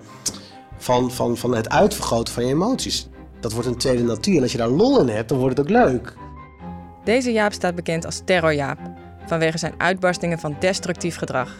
van, 0.78 1.10
van, 1.10 1.36
van 1.36 1.54
het 1.54 1.68
uitvergroten 1.68 2.34
van 2.34 2.46
je 2.46 2.52
emoties. 2.52 3.08
Dat 3.40 3.52
wordt 3.52 3.68
een 3.68 3.76
tweede 3.76 4.02
natuur. 4.02 4.36
En 4.36 4.42
als 4.42 4.52
je 4.52 4.58
daar 4.58 4.68
lol 4.68 5.00
in 5.00 5.08
hebt, 5.08 5.28
dan 5.28 5.38
wordt 5.38 5.56
het 5.56 5.66
ook 5.66 5.72
leuk. 5.72 6.14
Deze 7.04 7.32
Jaap 7.32 7.52
staat 7.52 7.74
bekend 7.74 8.04
als 8.04 8.20
Terrorjaap, 8.24 8.78
vanwege 9.26 9.58
zijn 9.58 9.74
uitbarstingen 9.78 10.38
van 10.38 10.56
destructief 10.58 11.16
gedrag. 11.16 11.54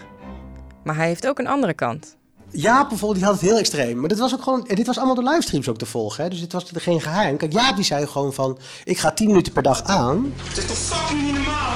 Maar 0.85 0.97
hij 0.97 1.07
heeft 1.07 1.27
ook 1.27 1.39
een 1.39 1.47
andere 1.47 1.75
kant. 1.75 2.17
Jaap 2.51 2.89
bijvoorbeeld, 2.89 3.19
die 3.19 3.29
had 3.29 3.41
het 3.41 3.51
heel 3.51 3.59
extreem. 3.59 3.99
Maar 4.01 4.09
dit 4.09 4.19
was 4.19 4.35
ook 4.35 4.43
gewoon, 4.43 4.65
dit 4.69 4.87
was 4.87 4.97
allemaal 4.97 5.15
de 5.15 5.23
livestreams 5.23 5.69
ook 5.69 5.79
te 5.79 5.87
volgen. 5.87 6.25
Hè? 6.25 6.31
Dus 6.31 6.41
dit 6.41 6.53
was 6.53 6.71
er 6.71 6.81
geen 6.81 7.01
geheim. 7.01 7.37
Kijk, 7.37 7.53
Jaap 7.53 7.77
die 7.77 7.85
zei 7.85 8.07
gewoon 8.07 8.33
van, 8.33 8.59
ik 8.85 8.99
ga 8.99 9.11
10 9.11 9.27
minuten 9.27 9.53
per 9.53 9.63
dag 9.63 9.83
aan. 9.83 10.33
Het 10.37 10.57
is 10.57 10.67
toch 10.67 10.77
fucking 10.77 11.23
niet 11.23 11.35
normaal? 11.35 11.75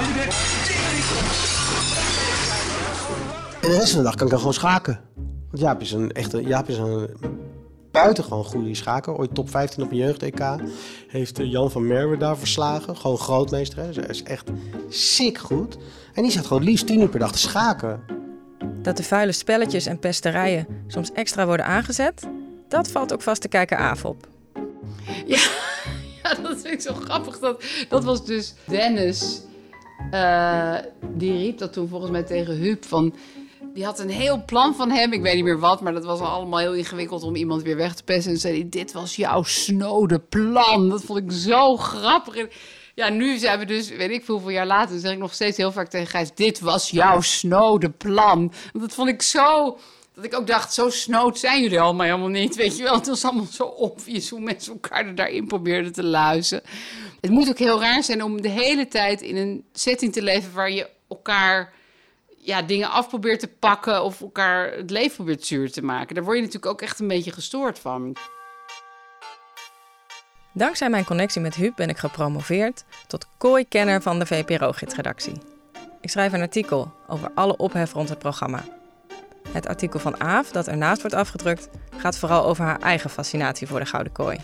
En 3.61 3.69
de 3.69 3.77
rest 3.77 3.89
van 3.89 3.97
de 3.97 4.05
dag 4.05 4.15
kan 4.15 4.25
ik 4.25 4.31
dan 4.31 4.39
gewoon 4.39 4.53
schaken. 4.53 4.99
Want 5.49 5.59
Jaap 5.61 5.81
is 5.81 5.91
een 5.91 6.11
echte, 6.11 6.41
Jaap 6.41 6.69
is 6.69 6.77
een 6.77 7.09
buitengewoon 8.01 8.43
goede 8.43 8.75
schaker. 8.75 9.17
Ooit 9.17 9.35
top 9.35 9.49
15 9.49 9.83
op 9.83 9.91
een 9.91 9.97
jeugd-EK. 9.97 10.41
Heeft 11.07 11.39
eh, 11.39 11.51
Jan 11.51 11.71
van 11.71 11.87
Merwe 11.87 12.17
daar 12.17 12.37
verslagen. 12.37 12.97
Gewoon 12.97 13.17
grootmeester. 13.17 13.77
Hè. 13.77 13.83
hij 13.83 14.09
is 14.09 14.23
echt 14.23 14.49
sick 14.89 15.37
goed. 15.37 15.77
En 16.13 16.23
die 16.23 16.31
zat 16.31 16.45
gewoon 16.45 16.63
liefst 16.63 16.87
10 16.87 17.01
uur 17.01 17.09
per 17.09 17.19
dag 17.19 17.31
te 17.31 17.37
schaken. 17.37 17.99
Dat 18.81 18.97
de 18.97 19.03
vuile 19.03 19.31
spelletjes 19.31 19.85
en 19.85 19.99
pesterijen 19.99 20.67
soms 20.87 21.11
extra 21.11 21.45
worden 21.45 21.65
aangezet, 21.65 22.27
dat 22.67 22.87
valt 22.87 23.13
ook 23.13 23.21
vast 23.21 23.41
te 23.41 23.47
kijken 23.47 23.77
af 23.77 24.05
op. 24.05 24.27
Ja, 25.25 25.39
ja, 26.23 26.33
dat 26.41 26.61
vind 26.61 26.73
ik 26.73 26.81
zo 26.81 26.93
grappig. 26.93 27.39
Dat, 27.39 27.63
dat 27.89 28.03
was 28.03 28.25
dus 28.25 28.53
Dennis. 28.65 29.41
Uh, 30.11 30.75
die 31.15 31.31
riep 31.31 31.57
dat 31.57 31.73
toen 31.73 31.87
volgens 31.87 32.11
mij 32.11 32.23
tegen 32.23 32.53
Huub 32.53 32.85
van... 32.85 33.13
Die 33.77 33.85
had 33.85 33.99
een 33.99 34.09
heel 34.09 34.43
plan 34.45 34.75
van 34.75 34.91
hem. 34.91 35.13
Ik 35.13 35.21
weet 35.21 35.35
niet 35.35 35.43
meer 35.43 35.59
wat, 35.59 35.81
maar 35.81 35.93
dat 35.93 36.05
was 36.05 36.19
allemaal 36.19 36.59
heel 36.59 36.73
ingewikkeld 36.73 37.23
om 37.23 37.35
iemand 37.35 37.61
weer 37.61 37.75
weg 37.75 37.95
te 37.95 38.03
pesten. 38.03 38.31
En 38.31 38.37
zei 38.37 38.69
dit 38.69 38.91
was 38.91 39.15
jouw 39.15 39.43
snode 39.43 40.19
plan. 40.19 40.89
Dat 40.89 41.03
vond 41.03 41.19
ik 41.19 41.31
zo 41.31 41.77
grappig. 41.77 42.47
ja, 42.95 43.09
nu 43.09 43.37
zijn 43.37 43.59
we 43.59 43.65
dus, 43.65 43.89
weet 43.89 44.09
ik 44.09 44.25
veel, 44.25 44.33
hoeveel 44.33 44.53
jaar 44.53 44.65
later, 44.65 44.99
zeg 44.99 45.11
ik 45.11 45.17
nog 45.17 45.33
steeds 45.33 45.57
heel 45.57 45.71
vaak 45.71 45.89
tegen 45.89 46.07
Gijs, 46.07 46.33
dit 46.35 46.59
was 46.59 46.89
jouw 46.89 47.21
snode 47.21 47.89
plan. 47.89 48.51
Dat 48.73 48.93
vond 48.93 49.09
ik 49.09 49.21
zo, 49.21 49.77
dat 50.13 50.23
ik 50.23 50.35
ook 50.35 50.47
dacht, 50.47 50.73
zo 50.73 50.89
snood 50.89 51.39
zijn 51.39 51.61
jullie 51.61 51.79
allemaal 51.79 52.05
helemaal 52.05 52.27
niet. 52.27 52.55
Weet 52.55 52.77
je 52.77 52.83
wel, 52.83 52.95
het 52.95 53.07
was 53.07 53.23
allemaal 53.23 53.45
zo 53.51 53.63
obvious 53.63 54.29
hoe 54.29 54.39
mensen 54.39 54.73
elkaar 54.73 55.05
er 55.05 55.15
daarin 55.15 55.47
probeerden 55.47 55.93
te 55.93 56.03
luizen. 56.03 56.61
Het 57.21 57.31
moet 57.31 57.49
ook 57.49 57.59
heel 57.59 57.81
raar 57.81 58.03
zijn 58.03 58.23
om 58.23 58.41
de 58.41 58.49
hele 58.49 58.87
tijd 58.87 59.21
in 59.21 59.35
een 59.35 59.63
setting 59.73 60.13
te 60.13 60.21
leven 60.21 60.53
waar 60.53 60.71
je 60.71 60.89
elkaar 61.07 61.75
ja, 62.47 62.61
dingen 62.61 62.89
af 62.89 63.07
probeert 63.07 63.39
te 63.39 63.47
pakken 63.47 64.03
of 64.03 64.21
elkaar 64.21 64.71
het 64.71 64.89
leven 64.89 65.15
probeert 65.15 65.45
zuur 65.45 65.71
te 65.71 65.81
maken. 65.81 66.15
Daar 66.15 66.23
word 66.23 66.35
je 66.35 66.43
natuurlijk 66.43 66.71
ook 66.71 66.81
echt 66.81 66.99
een 66.99 67.07
beetje 67.07 67.31
gestoord 67.31 67.79
van. 67.79 68.15
Dankzij 70.51 70.89
mijn 70.89 71.05
connectie 71.05 71.41
met 71.41 71.55
Huub 71.55 71.75
ben 71.75 71.89
ik 71.89 71.97
gepromoveerd 71.97 72.83
tot 73.07 73.27
kooi-kenner 73.37 74.01
van 74.01 74.19
de 74.19 74.25
VPRO-gidsredactie. 74.25 75.41
Ik 76.01 76.09
schrijf 76.09 76.33
een 76.33 76.41
artikel 76.41 76.93
over 77.07 77.31
alle 77.35 77.57
ophef 77.57 77.93
rond 77.93 78.09
het 78.09 78.19
programma. 78.19 78.63
Het 79.49 79.67
artikel 79.67 79.99
van 79.99 80.19
Aaf, 80.19 80.51
dat 80.51 80.67
ernaast 80.67 81.01
wordt 81.01 81.15
afgedrukt, 81.15 81.69
gaat 81.97 82.17
vooral 82.17 82.45
over 82.45 82.65
haar 82.65 82.79
eigen 82.79 83.09
fascinatie 83.09 83.67
voor 83.67 83.79
de 83.79 83.85
Gouden 83.85 84.13
Kooi. 84.13 84.37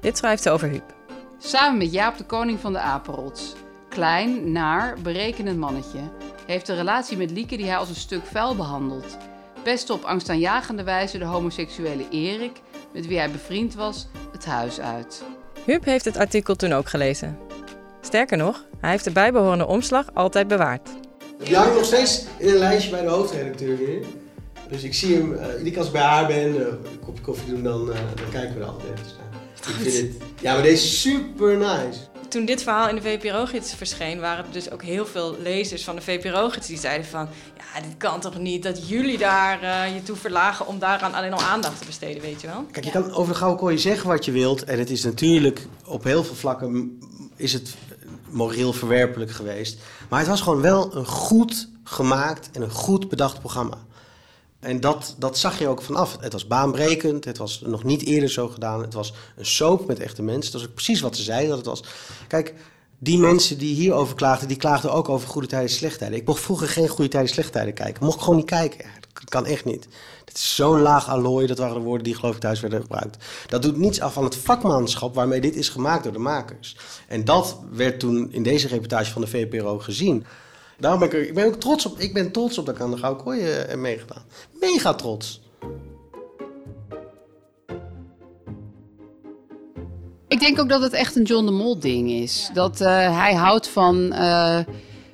Dit 0.00 0.16
schrijft 0.16 0.42
ze 0.42 0.50
over 0.50 0.68
Huub. 0.68 0.94
Samen 1.38 1.78
met 1.78 1.92
Jaap 1.92 2.16
de 2.16 2.24
koning 2.24 2.60
van 2.60 2.72
de 2.72 2.80
apenrots. 2.80 3.54
Klein, 3.88 4.52
naar, 4.52 4.96
berekenend 5.02 5.58
mannetje. 5.58 6.00
Heeft 6.50 6.68
een 6.68 6.76
relatie 6.76 7.16
met 7.16 7.30
Lieke 7.30 7.56
die 7.56 7.66
hij 7.66 7.76
als 7.76 7.88
een 7.88 7.94
stuk 7.94 8.26
vuil 8.26 8.56
behandelt. 8.56 9.16
Best 9.64 9.90
op 9.90 10.02
angstaanjagende 10.02 10.82
wijze 10.82 11.18
de 11.18 11.24
homoseksuele 11.24 12.08
Erik, 12.10 12.60
met 12.92 13.06
wie 13.06 13.18
hij 13.18 13.30
bevriend 13.30 13.74
was, 13.74 14.06
het 14.32 14.44
huis 14.44 14.80
uit. 14.80 15.22
Huub 15.64 15.84
heeft 15.84 16.04
het 16.04 16.16
artikel 16.16 16.56
toen 16.56 16.72
ook 16.72 16.88
gelezen. 16.88 17.38
Sterker 18.00 18.36
nog, 18.36 18.64
hij 18.80 18.90
heeft 18.90 19.04
de 19.04 19.10
bijbehorende 19.10 19.66
omslag 19.66 20.14
altijd 20.14 20.48
bewaard. 20.48 20.88
Die 21.44 21.56
hangt 21.56 21.74
nog 21.74 21.84
steeds 21.84 22.24
in 22.38 22.48
een 22.48 22.58
lijstje 22.58 22.90
bij 22.90 23.02
de 23.02 23.08
hoofdredacteur 23.08 23.76
weer. 23.76 24.04
Dus 24.68 24.82
ik 24.82 24.94
zie 24.94 25.16
hem, 25.16 25.32
uh, 25.32 25.38
iedere 25.38 25.70
keer 25.70 25.78
als 25.78 25.86
ik 25.86 25.92
bij 25.92 26.02
haar 26.02 26.26
ben, 26.26 26.54
uh, 26.54 26.60
een 26.60 27.00
kopje 27.04 27.22
koffie 27.22 27.52
doen, 27.52 27.62
dan, 27.62 27.88
uh, 27.88 27.94
dan 27.94 28.30
kijken 28.30 28.54
we 28.54 28.60
er 28.60 28.66
altijd 28.66 28.92
even 28.92 29.04
naar. 29.18 29.40
Ik 29.54 29.90
vind 29.90 29.96
het, 29.96 30.22
ja, 30.40 30.52
maar 30.52 30.62
deze 30.62 30.84
is 30.84 31.00
super 31.00 31.56
nice. 31.56 32.09
Toen 32.30 32.44
dit 32.44 32.62
verhaal 32.62 32.88
in 32.88 32.94
de 32.94 33.02
VPRO-gids 33.02 33.74
verscheen, 33.74 34.20
waren 34.20 34.44
er 34.44 34.52
dus 34.52 34.70
ook 34.70 34.82
heel 34.82 35.06
veel 35.06 35.36
lezers 35.42 35.84
van 35.84 35.96
de 35.96 36.02
VPRO-gids 36.02 36.66
die 36.66 36.78
zeiden 36.78 37.06
van... 37.06 37.28
Ja, 37.56 37.80
dit 37.80 37.96
kan 37.96 38.20
toch 38.20 38.38
niet 38.38 38.62
dat 38.62 38.88
jullie 38.88 39.18
daar 39.18 39.88
je 39.94 40.02
toe 40.02 40.16
verlagen 40.16 40.66
om 40.66 40.78
daaraan 40.78 41.14
alleen 41.14 41.32
al 41.32 41.40
aandacht 41.40 41.78
te 41.78 41.86
besteden, 41.86 42.22
weet 42.22 42.40
je 42.40 42.46
wel? 42.46 42.66
Kijk, 42.70 42.84
je 42.84 42.90
kan 42.90 43.12
over 43.12 43.32
de 43.32 43.38
Gouden 43.38 43.78
zeggen 43.78 44.08
wat 44.08 44.24
je 44.24 44.32
wilt. 44.32 44.64
En 44.64 44.78
het 44.78 44.90
is 44.90 45.04
natuurlijk 45.04 45.66
op 45.84 46.04
heel 46.04 46.24
veel 46.24 46.34
vlakken 46.34 46.98
is 47.36 47.52
het 47.52 47.74
moreel 48.28 48.72
verwerpelijk 48.72 49.30
geweest. 49.30 49.78
Maar 50.08 50.18
het 50.18 50.28
was 50.28 50.40
gewoon 50.40 50.60
wel 50.60 50.96
een 50.96 51.06
goed 51.06 51.68
gemaakt 51.84 52.48
en 52.52 52.62
een 52.62 52.70
goed 52.70 53.08
bedacht 53.08 53.38
programma. 53.38 53.78
En 54.60 54.80
dat, 54.80 55.14
dat 55.18 55.38
zag 55.38 55.58
je 55.58 55.68
ook 55.68 55.82
vanaf. 55.82 56.16
Het 56.20 56.32
was 56.32 56.46
baanbrekend, 56.46 57.24
het 57.24 57.38
was 57.38 57.60
nog 57.60 57.84
niet 57.84 58.04
eerder 58.04 58.30
zo 58.30 58.48
gedaan. 58.48 58.80
Het 58.80 58.94
was 58.94 59.12
een 59.36 59.46
soap 59.46 59.86
met 59.86 59.98
echte 59.98 60.22
mensen. 60.22 60.52
Dat 60.52 60.60
was 60.60 60.70
ook 60.70 60.74
precies 60.74 61.00
wat 61.00 61.16
ze 61.16 61.22
zeiden 61.22 61.48
dat 61.48 61.58
het 61.58 61.66
was. 61.66 61.84
Kijk, 62.28 62.54
die 62.98 63.18
mensen 63.18 63.58
die 63.58 63.74
hierover 63.74 64.14
klaagden, 64.14 64.48
die 64.48 64.56
klaagden 64.56 64.92
ook 64.92 65.08
over 65.08 65.28
goede 65.28 65.46
tijden 65.46 65.68
en 65.68 65.74
slechte 65.74 65.98
tijden. 65.98 66.18
Ik 66.18 66.26
mocht 66.26 66.42
vroeger 66.42 66.68
geen 66.68 66.88
goede 66.88 67.10
tijden 67.10 67.28
en 67.28 67.34
slechte 67.34 67.52
tijden 67.52 67.74
kijken. 67.74 68.04
Mocht 68.04 68.16
ik 68.16 68.22
gewoon 68.22 68.36
niet 68.36 68.46
kijken. 68.46 68.84
Dat 69.12 69.28
kan 69.28 69.46
echt 69.46 69.64
niet. 69.64 69.88
Het 70.24 70.36
is 70.36 70.54
zo'n 70.54 70.80
laag 70.80 71.08
allooi, 71.08 71.46
dat 71.46 71.58
waren 71.58 71.74
de 71.74 71.80
woorden 71.80 72.04
die 72.04 72.14
geloof 72.14 72.34
ik 72.34 72.40
thuis 72.40 72.60
werden 72.60 72.80
gebruikt. 72.80 73.24
Dat 73.48 73.62
doet 73.62 73.76
niets 73.76 74.00
af 74.00 74.12
van 74.12 74.24
het 74.24 74.36
vakmanschap 74.36 75.14
waarmee 75.14 75.40
dit 75.40 75.56
is 75.56 75.68
gemaakt 75.68 76.02
door 76.04 76.12
de 76.12 76.18
makers. 76.18 76.76
En 77.08 77.24
dat 77.24 77.58
werd 77.70 78.00
toen 78.00 78.32
in 78.32 78.42
deze 78.42 78.68
reportage 78.68 79.12
van 79.12 79.20
de 79.20 79.28
VPRO 79.28 79.78
gezien. 79.78 80.24
Daarom 80.80 81.00
ben 81.00 81.08
ik, 81.08 81.28
ik 81.28 81.34
ben 81.34 81.46
ook 81.46 81.54
trots 81.54 81.86
op. 81.86 81.98
Ik 81.98 82.12
ben 82.12 82.30
trots 82.32 82.58
op 82.58 82.66
dat 82.66 82.74
ik 82.74 82.80
aan 82.80 82.90
de 82.90 82.96
Gouden 82.96 83.24
Kooi 83.24 83.40
heb 83.40 83.68
eh, 83.68 83.76
meegedaan. 83.76 84.22
Mega 84.60 84.94
trots. 84.94 85.40
Ik 90.28 90.40
denk 90.40 90.60
ook 90.60 90.68
dat 90.68 90.82
het 90.82 90.92
echt 90.92 91.16
een 91.16 91.22
John 91.22 91.46
de 91.46 91.52
Mol 91.52 91.78
ding 91.78 92.10
is. 92.10 92.50
Dat 92.52 92.80
uh, 92.80 92.88
hij 93.18 93.34
houdt 93.34 93.68
van 93.68 93.96
uh, 94.12 94.58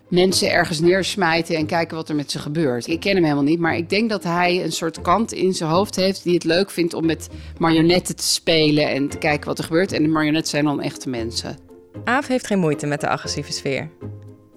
mensen 0.09 0.51
ergens 0.51 0.81
neersmijten 0.81 1.57
en 1.57 1.67
kijken 1.67 1.97
wat 1.97 2.09
er 2.09 2.15
met 2.15 2.31
ze 2.31 2.39
gebeurt. 2.39 2.87
Ik 2.87 3.01
ken 3.01 3.15
hem 3.15 3.23
helemaal 3.23 3.45
niet, 3.45 3.59
maar 3.59 3.77
ik 3.77 3.91
denk 3.91 4.11
dat 4.11 4.23
hij 4.23 4.65
een 4.65 4.73
soort 4.73 5.01
kant 5.01 5.33
in 5.33 5.55
zijn 5.55 5.71
hoofd 5.71 5.97
heeft 5.97 6.23
die 6.23 6.35
het 6.35 6.45
leuk 6.45 6.71
vindt 6.71 6.95
om 6.95 7.07
met 7.07 7.29
marionetten 7.59 8.17
te 8.17 8.27
spelen 8.27 8.89
en 8.89 9.09
te 9.09 9.19
kijken 9.19 9.47
wat 9.47 9.59
er 9.59 9.65
gebeurt. 9.65 9.93
En 9.93 10.03
de 10.03 10.09
marionetten 10.09 10.51
zijn 10.51 10.65
dan 10.65 10.81
echte 10.81 11.09
mensen. 11.09 11.57
Aaf 12.05 12.27
heeft 12.27 12.47
geen 12.47 12.59
moeite 12.59 12.87
met 12.87 13.01
de 13.01 13.09
agressieve 13.09 13.53
sfeer. 13.53 13.91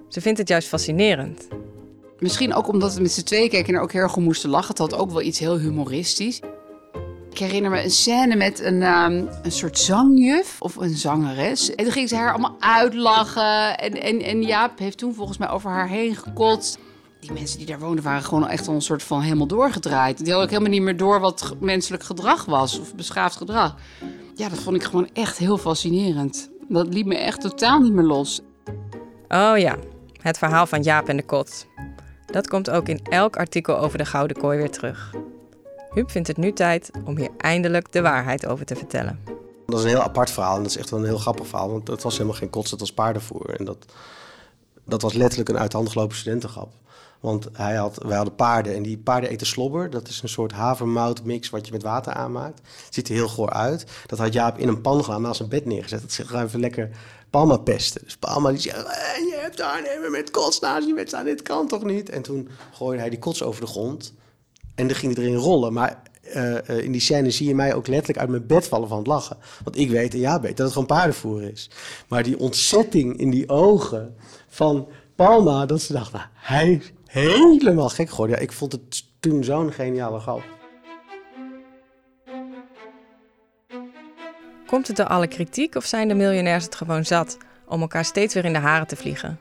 Ze 0.10 0.22
vindt 0.22 0.40
het 0.40 0.48
juist 0.48 0.68
fascinerend. 0.68 1.48
Misschien 2.20 2.54
ook 2.54 2.68
omdat 2.68 2.94
we 2.94 3.02
met 3.02 3.12
z'n 3.12 3.24
tweeën 3.24 3.50
keken 3.50 3.68
en 3.68 3.74
er 3.74 3.82
ook 3.82 3.92
heel 3.92 4.02
erg 4.02 4.16
om 4.16 4.24
moesten 4.24 4.50
lachen. 4.50 4.70
Het 4.70 4.78
had 4.78 4.96
ook 4.96 5.12
wel 5.12 5.22
iets 5.22 5.40
heel 5.40 5.58
humoristisch. 5.58 6.42
Ik 7.32 7.38
herinner 7.38 7.72
me 7.72 7.84
een 7.84 7.92
scène 7.92 8.36
met 8.36 8.60
een, 8.60 8.84
um, 8.84 9.30
een 9.44 9.52
soort 9.52 9.80
zangjuf 9.80 10.56
of 10.60 10.76
een 10.76 10.98
zangeres. 10.98 11.76
En 11.76 11.84
toen 11.84 11.94
ging 11.94 12.10
ze 12.10 12.16
haar 12.16 12.32
allemaal 12.32 12.56
uitlachen. 12.60 13.78
En, 13.78 14.02
en, 14.02 14.22
en 14.22 14.42
Jaap 14.42 14.80
heeft 14.80 14.98
toen 14.98 15.14
volgens 15.14 15.38
mij 15.38 15.50
over 15.50 15.70
haar 15.70 15.88
heen 15.88 16.16
gekotst. 16.16 16.78
Die 17.20 17.32
mensen 17.32 17.58
die 17.58 17.68
daar 17.68 17.80
woonden 17.80 18.04
waren 18.04 18.24
gewoon 18.24 18.48
echt 18.48 18.68
al 18.68 18.74
een 18.74 18.82
soort 18.82 19.04
van 19.04 19.22
helemaal 19.22 19.48
doorgedraaid. 19.48 20.18
Die 20.18 20.26
hadden 20.26 20.44
ook 20.44 20.50
helemaal 20.50 20.72
niet 20.72 20.82
meer 20.82 20.98
door 20.98 21.20
wat 21.20 21.56
menselijk 21.60 22.04
gedrag 22.04 22.46
was 22.46 22.80
of 22.80 22.96
beschaafd 22.96 23.36
gedrag. 23.36 23.76
Ja, 24.36 24.50
dat 24.50 24.60
vond 24.60 24.76
ik 24.76 24.84
gewoon 24.84 25.10
echt 25.14 25.38
heel 25.38 25.58
fascinerend. 25.58 26.50
Dat 26.68 26.94
liet 26.94 27.06
me 27.06 27.16
echt 27.16 27.42
totaal 27.42 27.80
niet 27.80 27.94
meer 27.94 28.04
los. 28.04 28.42
Oh 29.28 29.58
ja, 29.58 29.78
het 30.22 30.38
verhaal 30.38 30.66
van 30.66 30.82
Jaap 30.82 31.10
en 31.10 31.18
de 31.18 31.24
kot. 31.24 31.66
Dat 32.26 32.48
komt 32.48 32.70
ook 32.70 32.88
in 32.88 33.00
elk 33.04 33.38
artikel 33.38 33.78
over 33.78 33.98
de 33.98 34.06
Gouden 34.06 34.38
Kooi 34.38 34.58
weer 34.58 34.72
terug. 34.72 35.14
Huub 35.94 36.12
vindt 36.12 36.28
het 36.28 36.38
nu 36.38 36.54
tijd 36.54 36.92
om 37.06 37.18
hier 37.18 37.30
eindelijk 37.38 37.92
de 37.92 38.02
waarheid 38.02 38.46
over 38.46 38.66
te 38.66 38.76
vertellen. 38.76 39.20
Dat 39.66 39.80
is 39.80 39.84
een 39.84 39.90
heel 39.90 40.02
apart 40.02 40.32
verhaal 40.32 40.56
en 40.56 40.62
dat 40.62 40.72
is 40.72 40.78
echt 40.78 40.90
wel 40.90 41.00
een 41.00 41.06
heel 41.06 41.18
grappig 41.18 41.48
verhaal. 41.48 41.72
Want 41.72 41.88
het 41.88 42.04
was 42.04 42.14
helemaal 42.14 42.38
geen 42.38 42.50
kots, 42.50 42.72
het 42.72 42.80
was 42.80 42.94
paardenvoer. 42.94 43.50
En 43.50 43.66
dat, 43.66 43.86
dat 44.84 45.02
was 45.02 45.14
letterlijk 45.14 45.50
een 45.50 45.58
uit 45.58 45.72
de 45.72 45.90
gelopen. 45.90 46.16
Want 47.20 47.48
hij 47.54 47.76
had, 47.76 47.98
wij 48.04 48.16
hadden 48.16 48.36
paarden 48.36 48.76
en 48.76 48.84
die 48.84 48.98
paarden 48.98 49.30
eten 49.30 49.48
slobber. 49.48 49.90
Dat 49.90 50.08
is 50.08 50.22
een 50.22 50.30
soort 50.30 50.52
havermoutmix 50.52 51.50
wat 51.50 51.66
je 51.66 51.72
met 51.72 51.84
water 51.84 52.14
aanmaakt. 52.14 52.60
Het 52.86 52.94
ziet 52.94 53.08
er 53.08 53.14
heel 53.14 53.28
goor 53.28 53.50
uit. 53.50 53.86
Dat 54.06 54.20
had 54.20 54.34
Jaap 54.34 54.58
in 54.58 54.68
een 54.68 54.82
pan 54.82 55.04
gedaan, 55.04 55.22
naast 55.22 55.38
zijn 55.38 55.50
bed 55.50 55.66
neergezet. 55.66 56.02
Dat 56.02 56.12
zit 56.12 56.32
even 56.32 56.60
lekker 56.60 56.90
Palma 57.30 57.58
pesten. 57.58 58.02
Dus 58.04 58.18
Palma 58.18 58.50
die 58.50 58.60
zegt, 58.60 58.78
eh, 58.78 59.18
je 59.18 59.38
hebt 59.42 59.62
aannemen 59.62 60.12
met 60.12 60.32
kots 60.32 60.60
naast 60.60 60.88
je 60.88 60.94
bed 60.94 61.08
staan. 61.08 61.26
Dit 61.26 61.42
kan 61.42 61.68
toch 61.68 61.84
niet? 61.84 62.10
En 62.10 62.22
toen 62.22 62.50
gooide 62.74 63.00
hij 63.00 63.10
die 63.10 63.20
kots 63.20 63.44
over 63.44 63.62
de 63.62 63.68
grond. 63.68 64.14
En 64.76 64.88
dan 64.88 64.96
ging 64.96 65.16
hij 65.16 65.24
erin 65.24 65.38
rollen. 65.38 65.74
Maar 65.74 66.02
uh, 66.36 66.84
in 66.84 66.92
die 66.92 67.02
scène 67.02 67.32
zie 67.32 67.48
je 67.48 67.56
mij 67.56 67.74
ook 67.74 67.88
letterlijk 67.88 68.20
uit 68.20 68.30
mijn 68.30 68.48
bed 68.48 68.68
vallen 68.68 68.88
van 68.88 68.98
het 68.98 69.08
lachen. 69.08 69.38
Want 69.64 69.78
ik 69.78 69.90
weet 69.90 70.14
en 70.14 70.20
ja 70.20 70.40
weet 70.40 70.58
dat 70.58 70.66
het 70.66 70.74
gewoon 70.74 70.88
paardenvoer 70.88 71.44
is. 71.44 71.70
Maar 72.08 72.24
die 72.24 72.40
ontzetting 72.40 73.18
in 73.18 73.30
die 73.30 73.50
ogen 73.50 74.16
van 74.48 74.88
Palma, 75.16 75.66
dat 75.66 75.82
ze 75.82 75.94
dacht, 75.94 76.12
hij 76.34 76.82
helemaal 77.10 77.90
gek 77.90 78.10
geworden. 78.10 78.36
Ja, 78.36 78.42
ik 78.42 78.52
vond 78.52 78.72
het 78.72 79.04
toen 79.20 79.44
zo'n 79.44 79.74
geniale 79.74 80.20
grap. 80.20 80.44
Komt 84.66 84.88
het 84.88 84.96
door 84.96 85.06
alle 85.06 85.28
kritiek 85.28 85.76
of 85.76 85.86
zijn 85.86 86.08
de 86.08 86.14
miljonairs 86.14 86.64
het 86.64 86.76
gewoon 86.76 87.06
zat 87.06 87.38
om 87.68 87.82
elkaar 87.82 88.06
steeds 88.06 88.34
weer 88.34 88.46
in 88.46 88.54
de 88.54 88.60
haren 88.60 88.88
te 88.88 88.96
vliegen? 88.96 89.40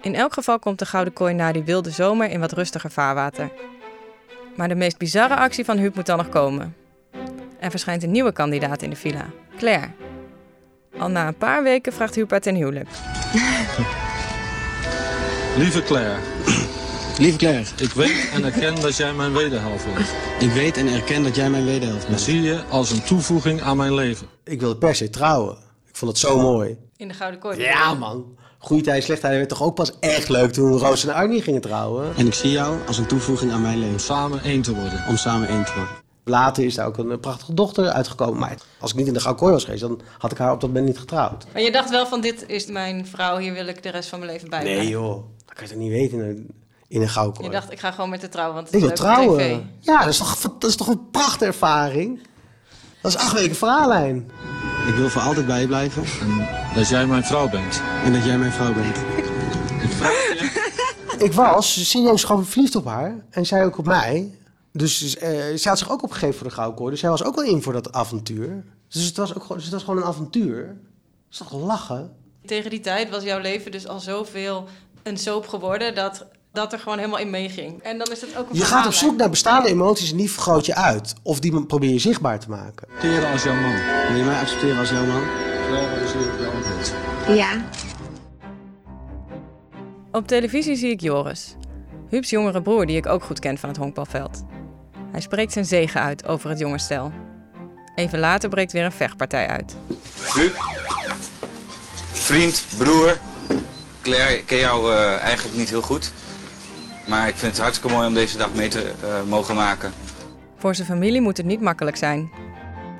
In 0.00 0.14
elk 0.14 0.32
geval 0.32 0.58
komt 0.58 0.78
de 0.78 0.86
Gouden 0.86 1.12
Kooi 1.12 1.34
na 1.34 1.52
die 1.52 1.62
wilde 1.62 1.90
zomer 1.90 2.30
in 2.30 2.40
wat 2.40 2.52
rustiger 2.52 2.90
vaarwater. 2.90 3.50
Maar 4.56 4.68
de 4.68 4.74
meest 4.74 4.98
bizarre 4.98 5.36
actie 5.36 5.64
van 5.64 5.78
Huub 5.78 5.94
moet 5.94 6.06
dan 6.06 6.16
nog 6.16 6.28
komen. 6.28 6.76
Er 7.58 7.70
verschijnt 7.70 8.02
een 8.02 8.10
nieuwe 8.10 8.32
kandidaat 8.32 8.82
in 8.82 8.90
de 8.90 8.96
villa, 8.96 9.26
Claire. 9.56 9.90
Al 10.98 11.08
na 11.08 11.26
een 11.26 11.36
paar 11.36 11.62
weken 11.62 11.92
vraagt 11.92 12.14
Huub 12.14 12.30
haar 12.30 12.40
ten 12.40 12.54
huwelijk. 12.54 12.88
Lieve 15.56 15.82
Claire. 15.82 16.41
Lieve 17.22 17.38
Claire. 17.38 17.64
Ik 17.76 17.92
weet 17.92 18.30
en 18.32 18.44
erken 18.44 18.80
dat 18.80 18.96
jij 18.96 19.12
mijn 19.12 19.32
wederhelft 19.32 19.84
bent. 19.84 20.06
Ik 20.40 20.50
weet 20.50 20.76
en 20.76 20.88
erken 20.88 21.22
dat 21.22 21.36
jij 21.36 21.50
mijn 21.50 21.64
wederhelft 21.64 22.06
bent. 22.06 22.18
Ik 22.18 22.24
zie 22.24 22.42
je 22.42 22.62
als 22.70 22.90
een 22.90 23.02
toevoeging 23.02 23.60
aan 23.60 23.76
mijn 23.76 23.94
leven. 23.94 24.26
Ik 24.44 24.60
wilde 24.60 24.76
per 24.76 24.94
se 24.94 25.10
trouwen. 25.10 25.56
Ik 25.86 25.96
vond 25.96 26.10
het 26.10 26.20
zo 26.20 26.40
mooi. 26.40 26.78
In 26.96 27.08
de 27.08 27.14
Gouden 27.14 27.40
Kooi? 27.40 27.60
Ja, 27.60 27.94
man. 27.94 28.36
Goede 28.58 28.82
tijd, 28.82 29.04
slechte 29.04 29.22
tijd 29.22 29.36
werd 29.36 29.48
toch 29.48 29.62
ook 29.62 29.74
pas 29.74 29.98
echt 30.00 30.28
leuk 30.28 30.52
toen 30.52 30.78
Roos 30.78 31.04
en 31.04 31.14
Arnie 31.14 31.42
gingen 31.42 31.60
trouwen. 31.60 32.16
En 32.16 32.26
ik 32.26 32.34
zie 32.34 32.50
jou 32.50 32.78
als 32.86 32.98
een 32.98 33.06
toevoeging 33.06 33.52
aan 33.52 33.62
mijn 33.62 33.78
leven. 33.78 33.92
Om 33.92 33.98
samen 33.98 34.42
één 34.42 34.62
te 34.62 34.74
worden. 34.74 35.04
Om 35.08 35.16
samen 35.16 35.48
één 35.48 35.64
te 35.64 35.72
worden. 35.74 35.94
Later 36.24 36.64
is 36.64 36.74
daar 36.74 36.86
ook 36.86 36.98
een 36.98 37.20
prachtige 37.20 37.54
dochter 37.54 37.88
uitgekomen. 37.88 38.38
Maar 38.38 38.56
als 38.80 38.90
ik 38.90 38.96
niet 38.96 39.06
in 39.06 39.12
de 39.12 39.20
Gouden 39.20 39.42
Kooi 39.42 39.54
was 39.54 39.64
geweest, 39.64 39.82
dan 39.82 40.00
had 40.18 40.32
ik 40.32 40.38
haar 40.38 40.52
op 40.52 40.60
dat 40.60 40.68
moment 40.68 40.86
niet 40.86 40.98
getrouwd. 40.98 41.46
Maar 41.52 41.62
je 41.62 41.72
dacht 41.72 41.90
wel 41.90 42.06
van, 42.06 42.20
dit 42.20 42.44
is 42.46 42.66
mijn 42.66 43.06
vrouw, 43.06 43.36
hier 43.38 43.52
wil 43.52 43.66
ik 43.66 43.82
de 43.82 43.90
rest 43.90 44.08
van 44.08 44.18
mijn 44.18 44.32
leven 44.32 44.50
bij 44.50 44.62
Nee 44.62 44.88
joh, 44.88 45.24
dat 45.46 45.54
kan 45.54 45.64
je 45.64 45.72
toch 45.72 45.82
niet 45.82 45.90
weten 45.90 46.46
in 46.92 47.02
een 47.02 47.08
gouden. 47.08 47.44
Je 47.44 47.50
dacht, 47.50 47.72
ik 47.72 47.80
ga 47.80 47.90
gewoon 47.90 48.10
met 48.10 48.20
de 48.20 48.28
trouwen, 48.28 48.54
want 48.54 48.66
het 48.66 48.76
ik 48.76 48.82
is 48.82 48.86
wil 48.86 48.96
trouwen. 48.96 49.70
Ja, 49.78 49.98
dat 49.98 50.08
is, 50.08 50.18
toch, 50.18 50.40
dat 50.58 50.70
is 50.70 50.76
toch 50.76 50.88
een 50.88 51.10
prachtervaring? 51.10 52.20
Dat 53.00 53.12
is 53.12 53.18
acht 53.18 53.32
weken 53.32 53.56
verhaallijn. 53.56 54.30
Ik 54.88 54.94
wil 54.94 55.08
voor 55.08 55.22
altijd 55.22 55.46
bij 55.46 55.60
je 55.60 55.66
blijven. 55.66 56.04
En 56.20 56.48
dat 56.74 56.88
jij 56.88 57.06
mijn 57.06 57.24
vrouw 57.24 57.48
bent. 57.48 57.82
En 58.04 58.12
dat 58.12 58.24
jij 58.24 58.38
mijn 58.38 58.52
vrouw 58.52 58.72
bent. 58.72 58.96
ik. 58.96 59.30
Ik 61.18 61.32
was 61.32 61.88
serieus 61.88 62.24
gewoon 62.24 62.46
verliefd 62.46 62.76
op 62.76 62.84
haar. 62.84 63.24
En 63.30 63.46
zij 63.46 63.64
ook 63.64 63.78
op 63.78 63.86
mij. 63.86 64.38
Dus 64.72 65.16
uh, 65.16 65.20
zij 65.20 65.60
had 65.62 65.78
zich 65.78 65.90
ook 65.90 66.02
opgegeven 66.02 66.34
voor 66.34 66.48
de 66.48 66.54
gouden. 66.54 66.90
Dus 66.90 67.00
zij 67.00 67.10
was 67.10 67.24
ook 67.24 67.34
wel 67.34 67.44
in 67.44 67.62
voor 67.62 67.72
dat 67.72 67.92
avontuur. 67.92 68.64
Dus 68.88 69.04
het 69.04 69.16
was, 69.16 69.34
ook, 69.34 69.48
dus 69.48 69.64
het 69.64 69.72
was 69.72 69.82
gewoon 69.82 70.00
een 70.00 70.08
avontuur. 70.08 70.66
Dat 70.66 70.76
is 71.30 71.38
toch 71.38 71.52
lachen? 71.52 72.16
Tegen 72.44 72.70
die 72.70 72.80
tijd 72.80 73.10
was 73.10 73.22
jouw 73.22 73.40
leven 73.40 73.70
dus 73.70 73.86
al 73.86 74.00
zoveel 74.00 74.64
een 75.02 75.18
soap 75.18 75.48
geworden... 75.48 75.94
dat 75.94 76.26
dat 76.52 76.72
er 76.72 76.78
gewoon 76.78 76.98
helemaal 76.98 77.18
in 77.18 77.30
meeging. 77.30 77.82
En 77.82 77.98
dan 77.98 78.06
is 78.10 78.20
het 78.20 78.36
ook 78.36 78.50
een 78.50 78.56
Je 78.56 78.64
gaat 78.64 78.86
op 78.86 78.92
zoek 78.92 79.16
naar 79.16 79.30
bestaande 79.30 79.68
emoties 79.68 80.10
en 80.10 80.16
die 80.16 80.30
vergroot 80.30 80.66
je 80.66 80.74
uit. 80.74 81.14
Of 81.22 81.40
die 81.40 81.66
probeer 81.66 81.90
je 81.90 81.98
zichtbaar 81.98 82.38
te 82.38 82.48
maken. 82.48 82.88
Accepteren 82.88 83.32
als 83.32 83.42
jouw 83.42 83.54
man. 83.54 83.74
Wil 84.08 84.16
je 84.16 84.24
mij 84.24 84.40
accepteren 84.40 84.78
als 84.78 84.90
jouw 84.90 85.06
man? 85.06 85.22
Ja. 87.36 87.64
Op 90.10 90.26
televisie 90.26 90.76
zie 90.76 90.90
ik 90.90 91.00
Joris, 91.00 91.56
Huub's 92.08 92.30
jongere 92.30 92.62
broer 92.62 92.86
die 92.86 92.96
ik 92.96 93.06
ook 93.06 93.24
goed 93.24 93.38
ken 93.38 93.58
van 93.58 93.68
het 93.68 93.78
honkbalveld. 93.78 94.42
Hij 95.10 95.20
spreekt 95.20 95.52
zijn 95.52 95.64
zegen 95.64 96.00
uit 96.00 96.26
over 96.26 96.50
het 96.50 96.58
jonge 96.58 96.78
stel. 96.78 97.12
Even 97.94 98.18
later 98.18 98.48
breekt 98.48 98.72
weer 98.72 98.84
een 98.84 98.92
vechtpartij 98.92 99.46
uit. 99.46 99.76
Huub, 100.34 100.54
vriend, 102.12 102.64
broer. 102.76 103.18
Claire, 104.02 104.38
ik 104.38 104.46
ken 104.46 104.58
jou 104.58 104.92
eh, 104.92 105.20
eigenlijk 105.20 105.56
niet 105.56 105.68
heel 105.68 105.82
goed. 105.82 106.12
Maar 107.06 107.28
ik 107.28 107.34
vind 107.36 107.52
het 107.52 107.60
hartstikke 107.60 107.94
mooi 107.96 108.06
om 108.08 108.14
deze 108.14 108.38
dag 108.38 108.54
mee 108.54 108.68
te 108.68 108.80
eh, 109.02 109.22
mogen 109.28 109.54
maken. 109.54 109.92
Voor 110.56 110.74
zijn 110.74 110.86
familie 110.86 111.20
moet 111.20 111.36
het 111.36 111.46
niet 111.46 111.60
makkelijk 111.60 111.96
zijn. 111.96 112.30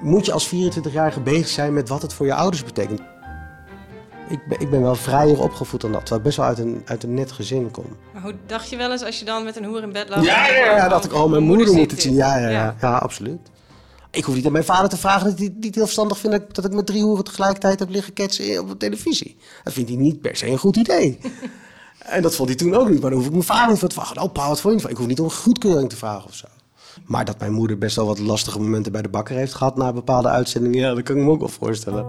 Moet 0.03 0.27
je 0.27 0.33
als 0.33 0.49
24-jarige 0.55 1.21
bezig 1.21 1.49
zijn 1.49 1.73
met 1.73 1.89
wat 1.89 2.03
het 2.03 2.13
voor 2.13 2.27
je 2.27 2.35
ouders 2.35 2.65
betekent. 2.65 3.01
Ik 4.29 4.47
ben, 4.49 4.61
ik 4.61 4.71
ben 4.71 4.83
wel 4.83 4.95
vrijer 4.95 5.41
opgevoed 5.41 5.81
dan 5.81 5.93
dat, 5.93 6.01
terwijl 6.01 6.21
ik 6.21 6.27
best 6.27 6.37
wel 6.37 6.47
uit 6.47 6.59
een, 6.59 6.83
uit 6.85 7.03
een 7.03 7.15
net 7.15 7.33
gezin 7.33 7.71
kom. 7.71 7.85
Maar 8.13 8.23
hoe 8.23 8.35
dacht 8.47 8.71
je 8.71 8.77
wel 8.77 8.91
eens 8.93 9.05
als 9.05 9.19
je 9.19 9.25
dan 9.25 9.45
met 9.45 9.57
een 9.57 9.65
hoer 9.65 9.83
in 9.83 9.93
bed 9.93 10.09
lag? 10.09 10.25
Ja, 10.25 10.89
dacht 10.89 11.05
ik, 11.05 11.15
oh, 11.15 11.31
mijn 11.31 11.43
moeder 11.43 11.75
moet 11.75 11.91
het 11.91 12.01
zien. 12.03 12.15
Ja, 12.15 12.37
ja, 12.39 12.43
ja, 12.49 12.51
Ja. 12.51 12.75
ja. 12.81 12.97
absoluut. 12.97 13.39
Ik 14.11 14.25
hoef 14.25 14.35
niet 14.35 14.47
aan 14.47 14.53
mijn 14.53 14.65
vader 14.65 14.89
te 14.89 14.97
vragen 14.97 15.25
dat 15.29 15.39
hij 15.39 15.47
het 15.47 15.61
niet 15.61 15.75
heel 15.75 15.85
verstandig 15.85 16.19
vindt 16.19 16.37
dat 16.37 16.45
ik- 16.49 16.55
dat 16.55 16.65
ik 16.65 16.73
met 16.73 16.87
drie 16.87 17.03
hoeren 17.03 17.25
tegelijkertijd 17.25 17.79
heb 17.79 17.89
liggen 17.91 18.13
ketsen 18.13 18.61
op 18.61 18.69
de 18.69 18.77
televisie. 18.77 19.37
Dat 19.65 19.73
vindt 19.73 19.89
hij 19.91 19.99
niet 19.99 20.21
per 20.21 20.37
se 20.37 20.47
een 20.47 20.59
goed 20.59 20.77
idee. 20.77 21.19
En 21.99 22.23
dat 22.23 22.35
vond 22.35 22.49
hij 22.49 22.59
toen 22.59 22.75
ook 22.75 22.91
niet, 22.91 23.01
maar 23.01 23.11
dan 23.11 23.19
hoef 23.19 23.29
ik 23.29 23.33
mijn 23.33 23.45
vader 23.45 23.69
niet 23.69 23.79
voor 23.79 23.89
te 23.89 23.95
vragen. 23.95 24.23
Oh, 24.23 24.33
pa, 24.33 24.49
wat 24.49 24.61
vond 24.61 24.83
je? 24.83 24.89
Ik 24.89 24.97
hoef 24.97 25.07
niet 25.07 25.21
om 25.21 25.31
goedkeuring 25.31 25.89
te 25.89 25.97
vragen 25.97 26.25
of 26.25 26.35
zo. 26.35 26.47
Maar 27.05 27.25
dat 27.25 27.39
mijn 27.39 27.53
moeder 27.53 27.79
best 27.79 27.97
wel 27.97 28.07
wat 28.07 28.19
lastige 28.19 28.61
momenten 28.61 28.93
bij 28.93 29.03
de 29.03 29.09
bakker 29.09 29.37
heeft 29.37 29.55
gehad 29.55 29.77
na 29.77 29.93
bepaalde 29.93 30.29
uitzendingen, 30.29 30.79
ja, 30.79 30.95
dat 30.95 31.03
kan 31.03 31.17
ik 31.17 31.23
me 31.23 31.31
ook 31.31 31.41
wel 31.41 31.49
voorstellen. 31.49 32.07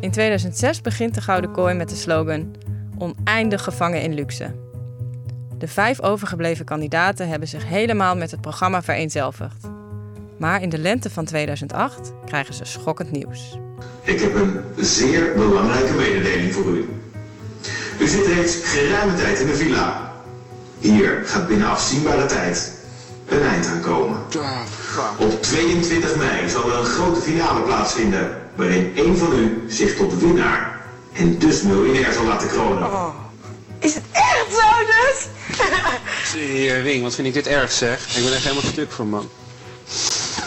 In 0.00 0.10
2006 0.10 0.80
begint 0.80 1.14
de 1.14 1.20
Gouden 1.20 1.52
Kooi 1.52 1.74
met 1.74 1.88
de 1.88 1.96
slogan 1.96 2.54
Oneindig 2.98 3.64
gevangen 3.64 4.02
in 4.02 4.14
luxe. 4.14 4.54
De 5.58 5.68
vijf 5.68 6.00
overgebleven 6.00 6.64
kandidaten 6.64 7.28
hebben 7.28 7.48
zich 7.48 7.68
helemaal 7.68 8.16
met 8.16 8.30
het 8.30 8.40
programma 8.40 8.82
vereenzelvigd. 8.82 9.66
Maar 10.38 10.62
in 10.62 10.68
de 10.68 10.78
lente 10.78 11.10
van 11.10 11.24
2008 11.24 12.12
krijgen 12.24 12.54
ze 12.54 12.64
schokkend 12.64 13.10
nieuws. 13.10 13.58
Ik 14.02 14.20
heb 14.20 14.34
een 14.34 14.64
zeer 14.76 15.32
belangrijke 15.36 15.92
mededeling 15.92 16.54
voor 16.54 16.64
u. 16.64 16.88
U 17.98 18.06
zit 18.06 18.26
reeds 18.26 18.56
geruime 18.62 19.14
tijd 19.14 19.40
in 19.40 19.46
de 19.46 19.54
villa. 19.54 20.12
Hier 20.78 21.22
gaat 21.24 21.48
binnen 21.48 21.68
afzienbare 21.68 22.26
tijd 22.26 22.72
een 23.28 23.42
eind 23.42 23.66
aan 23.66 23.80
komen. 23.80 24.18
Op 25.18 25.42
22 25.42 26.16
mei 26.16 26.48
zal 26.48 26.70
er 26.70 26.78
een 26.78 26.84
grote 26.84 27.20
finale 27.20 27.60
plaatsvinden, 27.60 28.42
waarin 28.54 28.92
één 28.96 29.18
van 29.18 29.38
u 29.38 29.64
zich 29.68 29.96
tot 29.96 30.18
winnaar 30.20 30.80
en 31.12 31.38
dus 31.38 31.62
miljonair 31.62 32.12
zal 32.12 32.24
laten 32.24 32.48
kronen. 32.48 33.12
Is 33.78 33.94
het 33.94 34.04
echt 34.12 34.46
zo 34.50 34.68
dus? 34.86 35.26
Ring, 36.82 37.02
wat 37.02 37.14
vind 37.14 37.26
ik 37.26 37.34
dit 37.34 37.46
erg 37.46 37.72
zeg. 37.72 38.16
Ik 38.16 38.24
ben 38.24 38.34
echt 38.34 38.42
helemaal 38.42 38.70
stuk 38.70 38.92
van 38.92 39.08
man. 39.08 39.28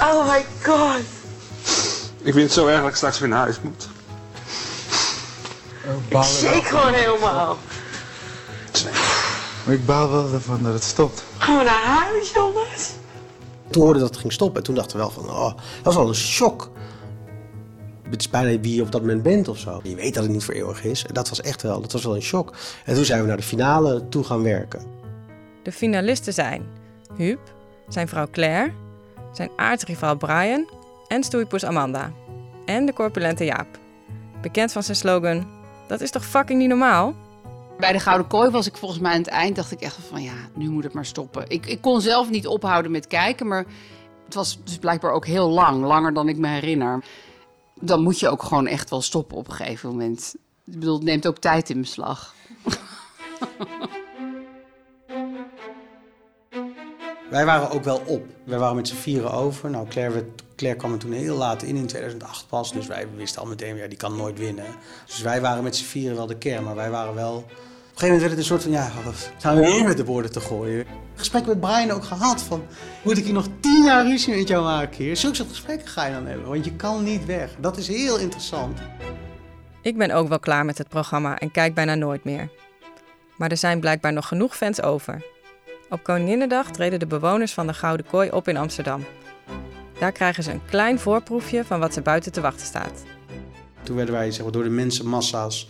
Oh 0.02 0.32
my 0.32 0.46
god. 0.64 1.19
Ik 2.22 2.34
vind 2.34 2.46
het 2.46 2.52
zo 2.52 2.68
erg 2.68 2.82
dat 2.82 2.90
ik 2.90 2.96
straks 2.96 3.20
weer 3.20 3.30
naar 3.30 3.40
huis 3.40 3.62
moet. 3.62 3.88
Ik 6.08 6.24
shake 6.24 6.64
gewoon 6.64 6.94
helemaal. 6.94 7.58
Maar 9.66 9.74
ik 9.74 9.86
baal 9.86 10.12
wel 10.12 10.34
ervan 10.34 10.64
dat 10.64 10.74
het 10.74 10.84
stopt. 10.84 11.24
Gaan 11.38 11.58
we 11.58 11.64
naar 11.64 11.84
huis, 11.84 12.32
jongens? 12.34 12.92
Toen 13.70 13.84
hoorde 13.84 14.00
dat 14.00 14.10
het 14.10 14.18
ging 14.18 14.34
stoppen 14.34 14.58
en 14.58 14.64
toen 14.64 14.76
dachten 14.76 14.98
we 14.98 15.04
wel 15.04 15.12
van, 15.12 15.30
oh, 15.30 15.54
dat 15.54 15.84
was 15.84 15.96
wel 15.96 16.08
een 16.08 16.16
shock. 16.16 16.70
Het 18.10 18.20
is 18.20 18.30
bijna 18.30 18.60
wie 18.60 18.76
je 18.76 18.82
op 18.82 18.92
dat 18.92 19.02
moment 19.02 19.24
bent 19.24 19.48
of 19.48 19.58
zo. 19.58 19.80
Je 19.84 19.96
weet 19.96 20.14
dat 20.14 20.24
het 20.24 20.32
niet 20.32 20.44
voor 20.44 20.54
eeuwig 20.54 20.84
is. 20.84 21.06
En 21.06 21.14
dat 21.14 21.30
was 21.30 21.42
echt 21.42 21.62
wel, 21.62 21.82
dat 21.82 21.92
was 21.92 22.04
wel 22.04 22.16
een 22.16 22.22
shock. 22.22 22.54
En 22.86 22.96
toen 22.96 23.06
zijn 23.06 23.22
we 23.22 23.28
naar 23.28 23.38
de 23.38 23.44
finale 23.44 24.10
toe 24.10 24.24
gaan 24.24 24.44
werken. 24.44 24.82
De 25.64 25.72
finalisten 25.72 26.34
zijn 26.34 26.66
Huub, 27.16 27.40
zijn 27.88 28.08
vrouw 28.08 28.28
Claire, 28.32 28.72
zijn 29.34 29.50
aardsrivaal 29.56 30.16
Brian 30.16 30.70
en 31.10 31.24
stoeipoes 31.24 31.66
Amanda. 31.66 32.12
En 32.66 32.86
de 32.86 32.94
corpulente 32.94 33.46
Jaap. 33.46 33.68
Bekend 34.42 34.72
van 34.72 34.84
zijn 34.84 34.98
slogan, 34.98 35.48
dat 35.88 36.02
is 36.02 36.12
toch 36.12 36.26
fucking 36.26 36.60
niet 36.60 36.68
normaal? 36.68 37.16
Bij 37.78 37.92
de 37.92 38.00
Gouden 38.00 38.28
Kooi 38.28 38.50
was 38.50 38.68
ik 38.68 38.78
volgens 38.78 39.00
mij 39.00 39.12
aan 39.12 39.18
het 39.18 39.28
eind, 39.28 39.56
dacht 39.56 39.72
ik 39.72 39.82
echt 39.82 39.98
van 40.10 40.22
ja, 40.22 40.34
nu 40.56 40.70
moet 40.70 40.84
het 40.84 40.94
maar 40.94 41.06
stoppen. 41.06 41.50
Ik, 41.50 41.66
ik 41.66 41.82
kon 41.82 42.02
zelf 42.02 42.30
niet 42.30 42.48
ophouden 42.48 42.92
met 42.92 43.08
kijken, 43.08 43.48
maar 43.48 43.66
het 44.26 44.34
was 44.34 44.60
dus 44.64 44.78
blijkbaar 44.78 45.12
ook 45.12 45.26
heel 45.26 45.50
lang, 45.50 45.84
langer 45.84 46.14
dan 46.14 46.30
ik 46.30 46.38
me 46.38 46.48
herinner. 46.48 47.04
Dan 47.80 48.04
moet 48.04 48.20
je 48.20 48.30
ook 48.30 48.44
gewoon 48.44 48.68
echt 48.68 48.90
wel 48.90 49.02
stoppen 49.02 49.38
op 49.38 49.48
een 49.48 49.54
gegeven 49.54 49.90
moment. 49.90 50.36
Ik 50.66 50.80
bedoel, 50.80 50.96
het 50.96 51.04
neemt 51.04 51.28
ook 51.28 51.38
tijd 51.38 51.70
in 51.70 51.82
beslag. 51.82 52.34
Wij 57.30 57.46
waren 57.46 57.72
ook 57.72 57.84
wel 57.84 58.02
op. 58.06 58.24
Wij 58.44 58.58
waren 58.58 58.76
met 58.76 58.88
z'n 58.88 58.96
vieren 58.96 59.32
over. 59.32 59.70
Nou, 59.70 59.88
Claire, 59.88 60.26
Claire 60.56 60.80
kwam 60.80 60.94
er 60.94 61.00
toen 61.00 61.12
heel 61.12 61.36
laat 61.36 61.64
in, 61.64 61.76
in 61.76 61.88
2008 61.88 62.46
pas. 62.50 62.74
Dus 62.74 62.88
wij 62.88 63.08
wisten 63.16 63.42
al 63.42 63.48
meteen, 63.48 63.76
ja, 63.76 63.88
die 63.88 63.98
kan 63.98 64.16
nooit 64.16 64.40
winnen. 64.40 64.66
Dus 65.06 65.22
wij 65.22 65.42
waren 65.42 65.64
met 65.64 65.76
z'n 65.76 65.86
vieren 65.86 66.16
wel 66.16 66.28
de 66.28 66.38
kern, 66.38 66.64
maar 66.64 66.76
wij 66.76 66.90
waren 66.90 67.16
wel... 67.16 67.36
Op 67.36 68.06
een 68.06 68.08
gegeven 68.08 68.08
moment 68.08 68.22
werd 68.22 68.32
het 68.32 68.40
een 68.40 68.46
soort 68.46 68.64
van, 68.64 68.72
ja, 68.72 68.92
zijn 69.38 69.56
we 69.56 69.62
weer 69.62 69.84
met 69.84 69.98
de 69.98 70.06
woorden 70.06 70.32
te 70.32 70.40
gooien? 70.40 70.86
Gesprek 71.16 71.46
met 71.46 71.60
Brian 71.60 71.92
ook 71.92 72.04
gehad 72.04 72.42
van, 72.42 72.64
moet 73.04 73.18
ik 73.18 73.24
hier 73.24 73.34
nog 73.34 73.48
tien 73.60 73.84
jaar 73.84 74.06
ruzie 74.06 74.36
met 74.36 74.48
jou 74.48 74.64
maken 74.64 75.04
hier? 75.04 75.18
Zulke 75.18 75.36
soort 75.36 75.50
gesprekken 75.50 75.88
ga 75.88 76.06
je 76.06 76.14
dan 76.14 76.26
hebben, 76.26 76.48
want 76.48 76.66
je 76.66 76.76
kan 76.76 77.04
niet 77.04 77.26
weg. 77.26 77.56
Dat 77.60 77.78
is 77.78 77.88
heel 77.88 78.18
interessant. 78.18 78.80
Ik 79.82 79.98
ben 79.98 80.12
ook 80.12 80.28
wel 80.28 80.40
klaar 80.40 80.66
met 80.66 80.78
het 80.78 80.90
programma 80.90 81.38
en 81.38 81.52
kijk 81.52 81.74
bijna 81.74 81.96
nooit 81.96 82.24
meer. 82.24 82.50
Maar 83.38 83.52
er 83.52 83.58
zijn 83.58 83.80
blijkbaar 83.80 84.14
nog 84.14 84.28
genoeg 84.28 84.58
fans 84.58 84.82
over. 84.82 85.24
Op 85.92 86.04
Koninginnedag 86.04 86.72
treden 86.72 87.00
de 87.00 87.08
bewoners 87.08 87.54
van 87.54 87.68
de 87.68 87.74
Gouden 87.74 88.06
Kooi 88.06 88.30
op 88.30 88.48
in 88.48 88.58
Amsterdam. 88.58 89.04
Daar 90.00 90.12
krijgen 90.12 90.44
ze 90.44 90.52
een 90.52 90.66
klein 90.70 91.00
voorproefje 91.00 91.66
van 91.66 91.80
wat 91.80 91.94
ze 91.94 92.02
buiten 92.02 92.32
te 92.32 92.42
wachten 92.42 92.66
staat. 92.66 93.04
Toen 93.84 93.96
werden 93.96 94.16
wij 94.16 94.32
zeg 94.32 94.44
maar, 94.44 94.52
door 94.52 94.64
de 94.64 94.70
mensenmassa's, 94.70 95.70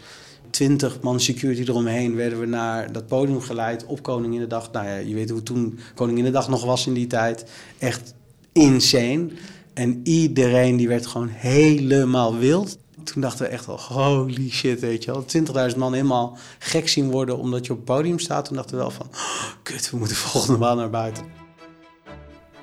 20 0.50 1.02
man 1.02 1.20
security 1.20 1.62
eromheen, 1.62 2.16
werden 2.16 2.40
we 2.40 2.46
naar 2.46 2.92
dat 2.92 3.08
podium 3.08 3.42
geleid 3.42 3.86
op 3.86 4.04
Koninginnedag. 4.04 4.72
Nou 4.72 4.86
ja, 4.86 4.96
je 4.96 5.14
weet 5.14 5.30
hoe 5.30 5.44
toen 5.44 5.80
Koninginnedag 5.96 6.50
nog 6.50 6.66
was 6.66 6.88
in 6.88 6.94
die 6.94 7.08
tijd. 7.08 7.46
Echt 7.78 8.14
insane. 8.52 9.28
En 9.74 10.00
iedereen 10.04 10.76
die 10.78 10.88
werd 10.88 11.06
gewoon 11.06 11.30
helemaal 11.30 12.38
wild. 12.38 12.78
Toen 13.04 13.22
dachten 13.22 13.46
we 13.46 13.52
echt 13.52 13.66
wel, 13.66 13.80
holy 13.80 14.50
shit, 14.50 14.80
weet 14.80 15.04
je 15.04 15.12
wel. 15.12 15.26
20.000 15.72 15.78
man 15.78 15.94
helemaal 15.94 16.38
gek 16.60 16.90
zien 16.90 17.12
worden 17.12 17.38
omdat 17.38 17.66
je 17.66 17.72
op 17.72 17.78
het 17.78 17.86
podium 17.86 18.20
staat. 18.20 18.46
Toen 18.46 18.56
dachten 18.56 18.76
we 18.76 18.82
wel 18.82 18.92
van, 18.92 19.08
oh, 19.12 19.44
kut, 19.64 19.90
we 19.90 19.98
moeten 19.98 20.16
volgende 20.32 20.58
maand 20.58 20.78
naar 20.78 20.90
buiten. 20.90 21.24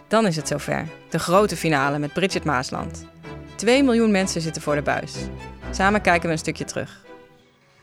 Dan 0.09 0.27
is 0.27 0.37
het 0.37 0.49
zover. 0.49 0.88
De 1.11 1.18
grote 1.18 1.57
finale 1.57 1.99
met 1.99 2.12
Bridget 2.12 2.44
Maasland. 2.44 3.05
2 3.57 3.83
miljoen 3.83 4.11
mensen 4.11 4.40
zitten 4.40 4.62
voor 4.62 4.75
de 4.75 4.83
buis. 4.83 5.12
Samen 5.70 6.01
kijken 6.01 6.27
we 6.27 6.33
een 6.33 6.38
stukje 6.38 6.64
terug. 6.64 7.05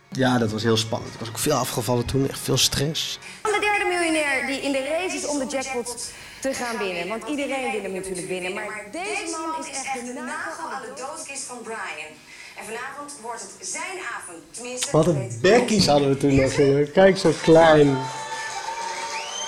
Ja, 0.10 0.38
dat 0.38 0.52
was 0.52 0.64
heel 0.64 0.78
spannend. 0.78 1.14
Ik 1.14 1.20
was 1.20 1.30
ook 1.30 1.38
veel 1.38 1.54
afgevallen 1.56 2.06
toen, 2.06 2.30
echt 2.30 2.40
veel 2.40 2.58
stress. 2.58 3.20
De 3.42 3.58
derde 3.60 3.86
miljonair 3.96 4.48
die 4.48 4.62
in 4.62 4.72
de 4.72 4.84
race 4.88 5.16
is 5.16 5.28
om 5.28 5.40
de 5.40 5.46
jackpot 5.46 6.12
te 6.42 6.54
gaan 6.54 6.78
winnen. 6.78 7.08
Want 7.08 7.24
iedereen 7.30 7.72
wil 7.72 7.82
hem 7.82 7.94
natuurlijk 7.94 8.28
winnen. 8.28 8.54
Maar 8.54 8.88
deze 8.92 9.38
man 9.38 9.66
is 9.66 9.68
echt 9.68 10.06
de 10.06 10.14
nagel 10.14 10.72
aan 10.72 10.82
de 10.82 11.02
doodkist 11.02 11.44
van 11.44 11.58
Brian. 11.64 12.12
En 12.58 12.66
vanavond 12.66 13.14
wordt 13.22 13.42
het 13.42 13.68
zijn 13.68 14.00
avond. 14.18 14.40
Tenminste, 14.52 14.92
Wat 14.92 15.08
een 15.08 15.38
bekkies 15.42 15.88
hadden 15.88 16.10
we 16.10 16.18
toen 16.18 16.36
nog, 16.36 16.54
jongen. 16.54 16.92
Kijk, 16.92 17.18
zo 17.18 17.32
klein. 17.42 17.98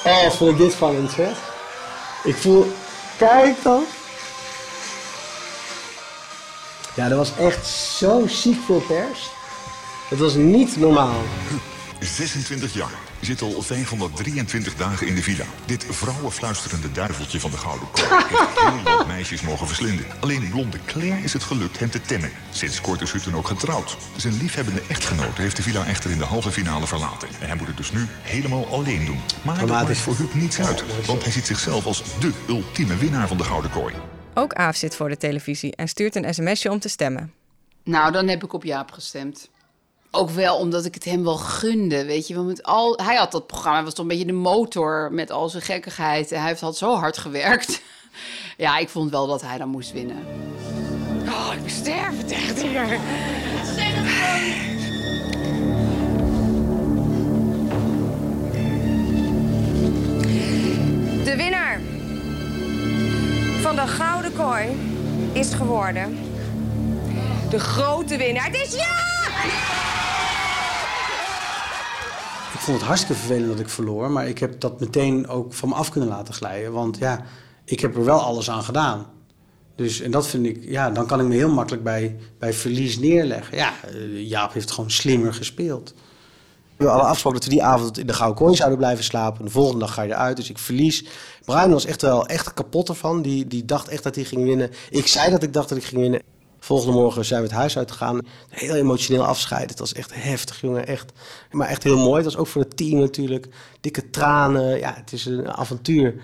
Oh, 0.06 0.30
vond 0.32 0.52
ik 0.52 0.58
dit 0.58 0.72
spannend, 0.72 1.12
zeg. 1.12 1.54
Ik 2.24 2.36
voel... 2.36 2.72
Kijk 3.18 3.64
dan. 3.64 3.84
Ja, 6.96 7.08
dat 7.10 7.18
was 7.18 7.38
echt 7.38 7.68
zo 7.68 8.28
ziek 8.28 8.58
veel 8.66 8.84
pers. 8.88 9.30
Het 10.10 10.20
was 10.20 10.34
niet 10.34 10.78
normaal. 10.78 11.22
26 12.00 12.74
jaar. 12.74 12.94
Zit 13.22 13.42
al 13.42 13.62
523 13.62 14.76
dagen 14.76 15.08
in 15.08 15.16
de 15.16 15.22
villa. 15.22 15.46
Dit 15.66 15.86
vrouwenfluisterende 15.90 16.92
duiveltje 16.92 17.40
van 17.40 17.52
de 17.52 17.58
Gouden 17.58 17.88
Kooi 17.92 18.24
heeft 18.28 18.60
heel 18.60 18.98
wat 18.98 19.08
meisjes 19.08 19.42
mogen 19.42 19.68
verslinden. 19.68 20.06
Alleen 20.20 20.50
blonde 20.50 20.78
Claire 20.86 21.24
is 21.24 21.34
het 21.34 21.44
gelukt 21.44 21.80
hem 21.80 21.90
te 21.90 22.02
temmen. 22.02 22.32
Sinds 22.50 22.82
kort 22.82 23.02
is 23.02 23.12
Hutten 23.12 23.36
ook 23.36 23.48
getrouwd. 23.48 23.98
Zijn 24.16 24.38
liefhebbende 24.38 24.82
echtgenote 24.88 25.42
heeft 25.42 25.56
de 25.56 25.62
villa 25.62 25.86
echter 25.86 26.12
in 26.12 26.18
de 26.18 26.26
halve 26.26 26.52
finale 26.52 26.88
verlaten. 26.88 27.28
En 27.40 27.48
hij 27.48 27.56
moet 27.56 27.68
het 27.68 27.78
dus 27.78 27.92
nu 27.92 28.08
helemaal 28.22 28.68
alleen 28.68 29.06
doen. 29.06 29.20
Maar 29.42 29.60
dat 29.60 29.70
maakt 29.70 29.98
voor 29.98 30.16
Huub 30.16 30.34
niets 30.34 30.60
uit. 30.60 30.84
Want 31.06 31.24
hij 31.24 31.32
ziet 31.32 31.46
zichzelf 31.46 31.86
als 31.86 32.04
de 32.20 32.32
ultieme 32.48 32.98
winnaar 32.98 33.28
van 33.28 33.38
de 33.38 33.44
Gouden 33.44 33.72
Kooi. 33.72 33.94
Ook 34.34 34.54
Aaf 34.54 34.76
zit 34.76 34.96
voor 34.96 35.10
de 35.10 35.18
televisie 35.18 35.76
en 35.76 35.88
stuurt 35.88 36.16
een 36.16 36.34
sms'je 36.34 36.72
om 36.72 36.80
te 36.80 36.90
stemmen. 36.90 37.34
Nou, 37.84 38.12
dan 38.12 38.28
heb 38.28 38.44
ik 38.44 38.54
op 38.54 38.64
Jaap 38.64 38.92
gestemd. 38.92 39.50
Ook 40.16 40.30
wel 40.30 40.58
omdat 40.58 40.86
ik 40.86 40.94
het 40.94 41.06
hem 41.06 41.24
wel 41.24 41.38
gunde, 41.38 42.06
weet 42.06 42.28
je. 42.28 42.36
Want 42.36 42.48
met 42.48 42.64
al, 42.64 43.00
hij 43.04 43.16
had 43.16 43.32
dat 43.32 43.48
programma, 43.48 43.84
was 43.84 43.94
toch 43.94 44.06
een 44.06 44.12
beetje 44.12 44.26
de 44.26 44.34
motor 44.34 45.10
met 45.12 45.32
al 45.32 45.50
zijn 45.50 45.64
gekkigheid. 45.64 46.32
En 46.32 46.40
hij 46.40 46.48
heeft 46.48 46.62
had 46.62 46.78
zo 46.78 46.96
hard 46.96 47.18
gewerkt. 47.18 47.82
Ja, 48.58 48.78
ik 48.78 48.90
vond 48.90 49.12
wel 49.12 49.28
dat 49.28 49.42
hij 49.42 49.58
dan 49.58 49.70
moest 49.70 49.92
winnen. 49.92 50.18
Oh, 51.28 51.52
ik 51.54 51.62
ben 51.62 51.72
sterven 51.72 52.26
tegen 52.26 52.56
hier. 52.56 53.00
De 61.24 61.36
winnaar 61.36 61.82
van 63.62 63.76
de 63.76 63.88
Gouden 63.88 64.34
Kooi 64.34 64.68
is 65.34 65.54
geworden... 65.54 66.18
De 67.50 67.60
grote 67.60 68.18
winnaar. 68.18 68.46
Het 68.46 68.56
is 68.56 68.74
ja! 68.76 69.95
Vond 72.66 72.78
het 72.78 72.88
hartstikke 72.88 73.22
vervelend 73.22 73.48
dat 73.48 73.60
ik 73.60 73.70
verloor, 73.70 74.12
maar 74.12 74.28
ik 74.28 74.40
heb 74.40 74.60
dat 74.60 74.80
meteen 74.80 75.28
ook 75.28 75.54
van 75.54 75.70
me 75.70 75.76
af 75.76 75.90
kunnen 75.90 76.10
laten 76.10 76.34
glijden. 76.34 76.72
Want 76.72 76.98
ja, 76.98 77.22
ik 77.66 77.80
heb 77.80 77.96
er 77.96 78.06
wel 78.06 78.20
alles 78.20 78.50
aan 78.50 78.64
gedaan. 78.64 79.06
Dus, 79.76 80.02
en 80.02 80.12
dat 80.12 80.28
vind 80.28 80.46
ik, 80.46 80.60
ja, 80.62 80.90
dan 80.90 81.06
kan 81.06 81.20
ik 81.20 81.26
me 81.26 81.36
heel 81.36 81.54
makkelijk 81.54 81.84
bij, 81.84 82.18
bij 82.40 82.54
verlies 82.54 83.00
neerleggen. 83.00 83.58
Ja, 83.58 83.74
eh, 83.84 84.30
Jaap 84.30 84.54
heeft 84.54 84.72
gewoon 84.72 84.92
slimmer 84.92 85.34
gespeeld. 85.34 85.94
We 86.78 86.88
hadden 86.88 87.06
afgesproken 87.06 87.40
dat 87.40 87.50
we 87.50 87.56
die 87.56 87.64
avond 87.64 87.98
in 87.98 88.08
de 88.08 88.14
Gouden 88.14 88.44
Kooi 88.44 88.56
zouden 88.56 88.78
blijven 88.78 89.04
slapen. 89.04 89.46
De 89.46 89.52
volgende 89.52 89.80
dag 89.80 89.94
ga 89.94 90.02
je 90.02 90.12
eruit, 90.12 90.36
dus 90.36 90.50
ik 90.50 90.58
verlies. 90.58 91.06
Bruin 91.44 91.72
was 91.72 91.86
echt 91.86 92.02
wel 92.02 92.28
echt 92.28 92.54
kapot 92.54 92.90
ervan. 92.90 93.22
Die, 93.22 93.48
die 93.48 93.66
dacht 93.66 93.88
echt 93.88 94.04
dat 94.04 94.16
hij 94.16 94.24
ging 94.24 94.44
winnen. 94.44 94.72
Ik 94.90 95.08
zei 95.08 95.32
dat 95.32 95.44
ik 95.44 95.54
dacht 95.54 95.70
dat 95.70 95.78
ik 95.78 95.84
ging 95.84 96.02
winnen. 96.02 96.22
Volgende 96.66 96.94
morgen 96.94 97.26
zijn 97.26 97.42
we 97.42 97.48
het 97.48 97.56
huis 97.56 97.78
uitgegaan. 97.78 98.20
Heel 98.50 98.76
emotioneel 98.76 99.26
afscheid. 99.26 99.70
Het 99.70 99.80
was 99.80 99.94
echt 99.94 100.14
heftig, 100.14 100.62
jongen. 100.62 100.88
Echt. 100.88 101.12
Maar 101.52 101.68
echt 101.68 101.84
heel 101.84 101.98
mooi. 101.98 102.16
Het 102.16 102.24
was 102.24 102.38
ook 102.38 102.48
voor 102.48 102.62
het 102.62 102.78
team 102.78 103.00
natuurlijk. 103.00 103.48
Dikke 103.82 104.10
tranen. 104.10 104.80
Ja, 104.80 104.94
het 104.96 105.12
is 105.12 105.26
een 105.26 105.48
avontuur. 105.48 106.16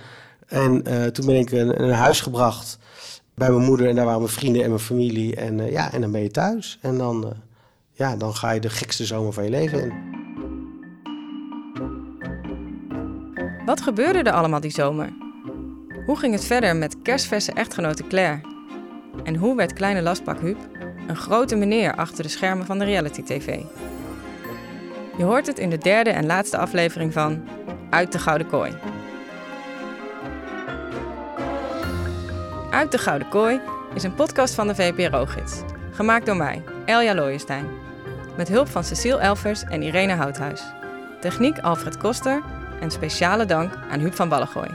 En 0.48 0.90
uh, 0.90 1.06
toen 1.06 1.26
ben 1.26 1.36
ik 1.36 1.52
naar 1.52 1.92
huis 1.92 2.22
gebracht 2.22 2.78
bij 3.36 3.50
mijn 3.50 3.66
moeder. 3.66 3.88
En 3.88 3.96
daar 3.96 4.06
waren 4.06 4.22
mijn 4.22 4.34
vrienden 4.34 4.64
en 4.64 4.70
mijn 4.70 4.82
familie. 4.82 5.36
En 5.36 5.60
uh, 5.60 5.72
ja, 5.72 5.94
en 5.94 6.02
dan 6.02 6.12
ben 6.12 6.22
je 6.22 6.32
thuis. 6.32 6.78
En 6.82 6.98
dan, 6.98 7.26
uh, 7.26 7.32
ja, 7.92 8.16
dan 8.16 8.36
ga 8.36 8.52
je 8.52 8.60
de 8.60 8.70
gekste 8.70 9.06
zomer 9.06 9.34
van 9.34 9.44
je 9.44 9.50
leven 9.50 9.82
in. 9.82 9.94
Wat 13.66 13.82
gebeurde 13.82 14.20
er 14.20 14.34
allemaal 14.34 14.62
die 14.62 14.72
zomer? 14.72 15.14
Hoe 16.06 16.18
ging 16.18 16.34
het 16.34 16.46
verder 16.46 16.76
met 16.76 17.02
kerstverse 17.02 17.52
echtgenote 17.52 18.08
Claire? 18.08 18.51
En 19.24 19.36
hoe 19.36 19.56
werd 19.56 19.74
kleine 19.74 20.02
lastpak 20.02 20.40
Huub 20.40 20.58
een 21.08 21.16
grote 21.16 21.56
meneer 21.56 21.96
achter 21.96 22.24
de 22.24 22.30
schermen 22.30 22.66
van 22.66 22.80
de 22.80 22.86
reality-tv? 22.86 23.60
Je 25.18 25.24
hoort 25.24 25.48
het 25.48 25.60
in 25.60 25.70
de 25.70 25.78
derde 25.78 26.10
en 26.10 26.26
laatste 26.26 26.58
aflevering 26.58 27.14
van 27.14 27.48
Uit 27.90 28.12
de 28.12 28.20
Gouden 28.20 28.48
Kooi. 28.48 28.72
Uit 32.72 32.92
de 32.92 32.98
Gouden 32.98 33.30
Kooi 33.30 33.60
is 33.94 34.04
een 34.04 34.16
podcast 34.16 34.54
van 34.54 34.68
de 34.68 34.76
VPRO-gids. 34.76 35.62
Gemaakt 35.92 36.26
door 36.26 36.38
mij, 36.38 36.64
Elja 36.86 37.16
Looijenstein. 37.16 37.66
Met 38.38 38.48
hulp 38.48 38.68
van 38.68 38.84
Cecile 38.84 39.20
Elvers 39.20 39.64
en 39.64 39.82
Irene 39.82 40.14
Houthuis. 40.14 40.64
Techniek 41.20 41.60
Alfred 41.60 41.98
Koster 41.98 42.42
en 42.80 42.92
speciale 42.92 43.46
dank 43.46 43.74
aan 43.90 44.00
Huub 44.00 44.14
van 44.14 44.30
Ballengooi. 44.30 44.70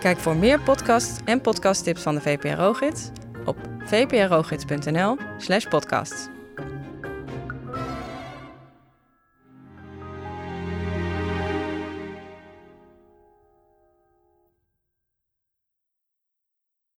Kijk 0.00 0.18
voor 0.18 0.36
meer 0.36 0.60
podcasts 0.60 1.20
en 1.24 1.40
podcasttips 1.40 2.02
van 2.02 2.14
de 2.14 2.20
VPRO-gids 2.20 3.10
op 3.82 3.88
vprogids.nl/podcast. 3.88 6.31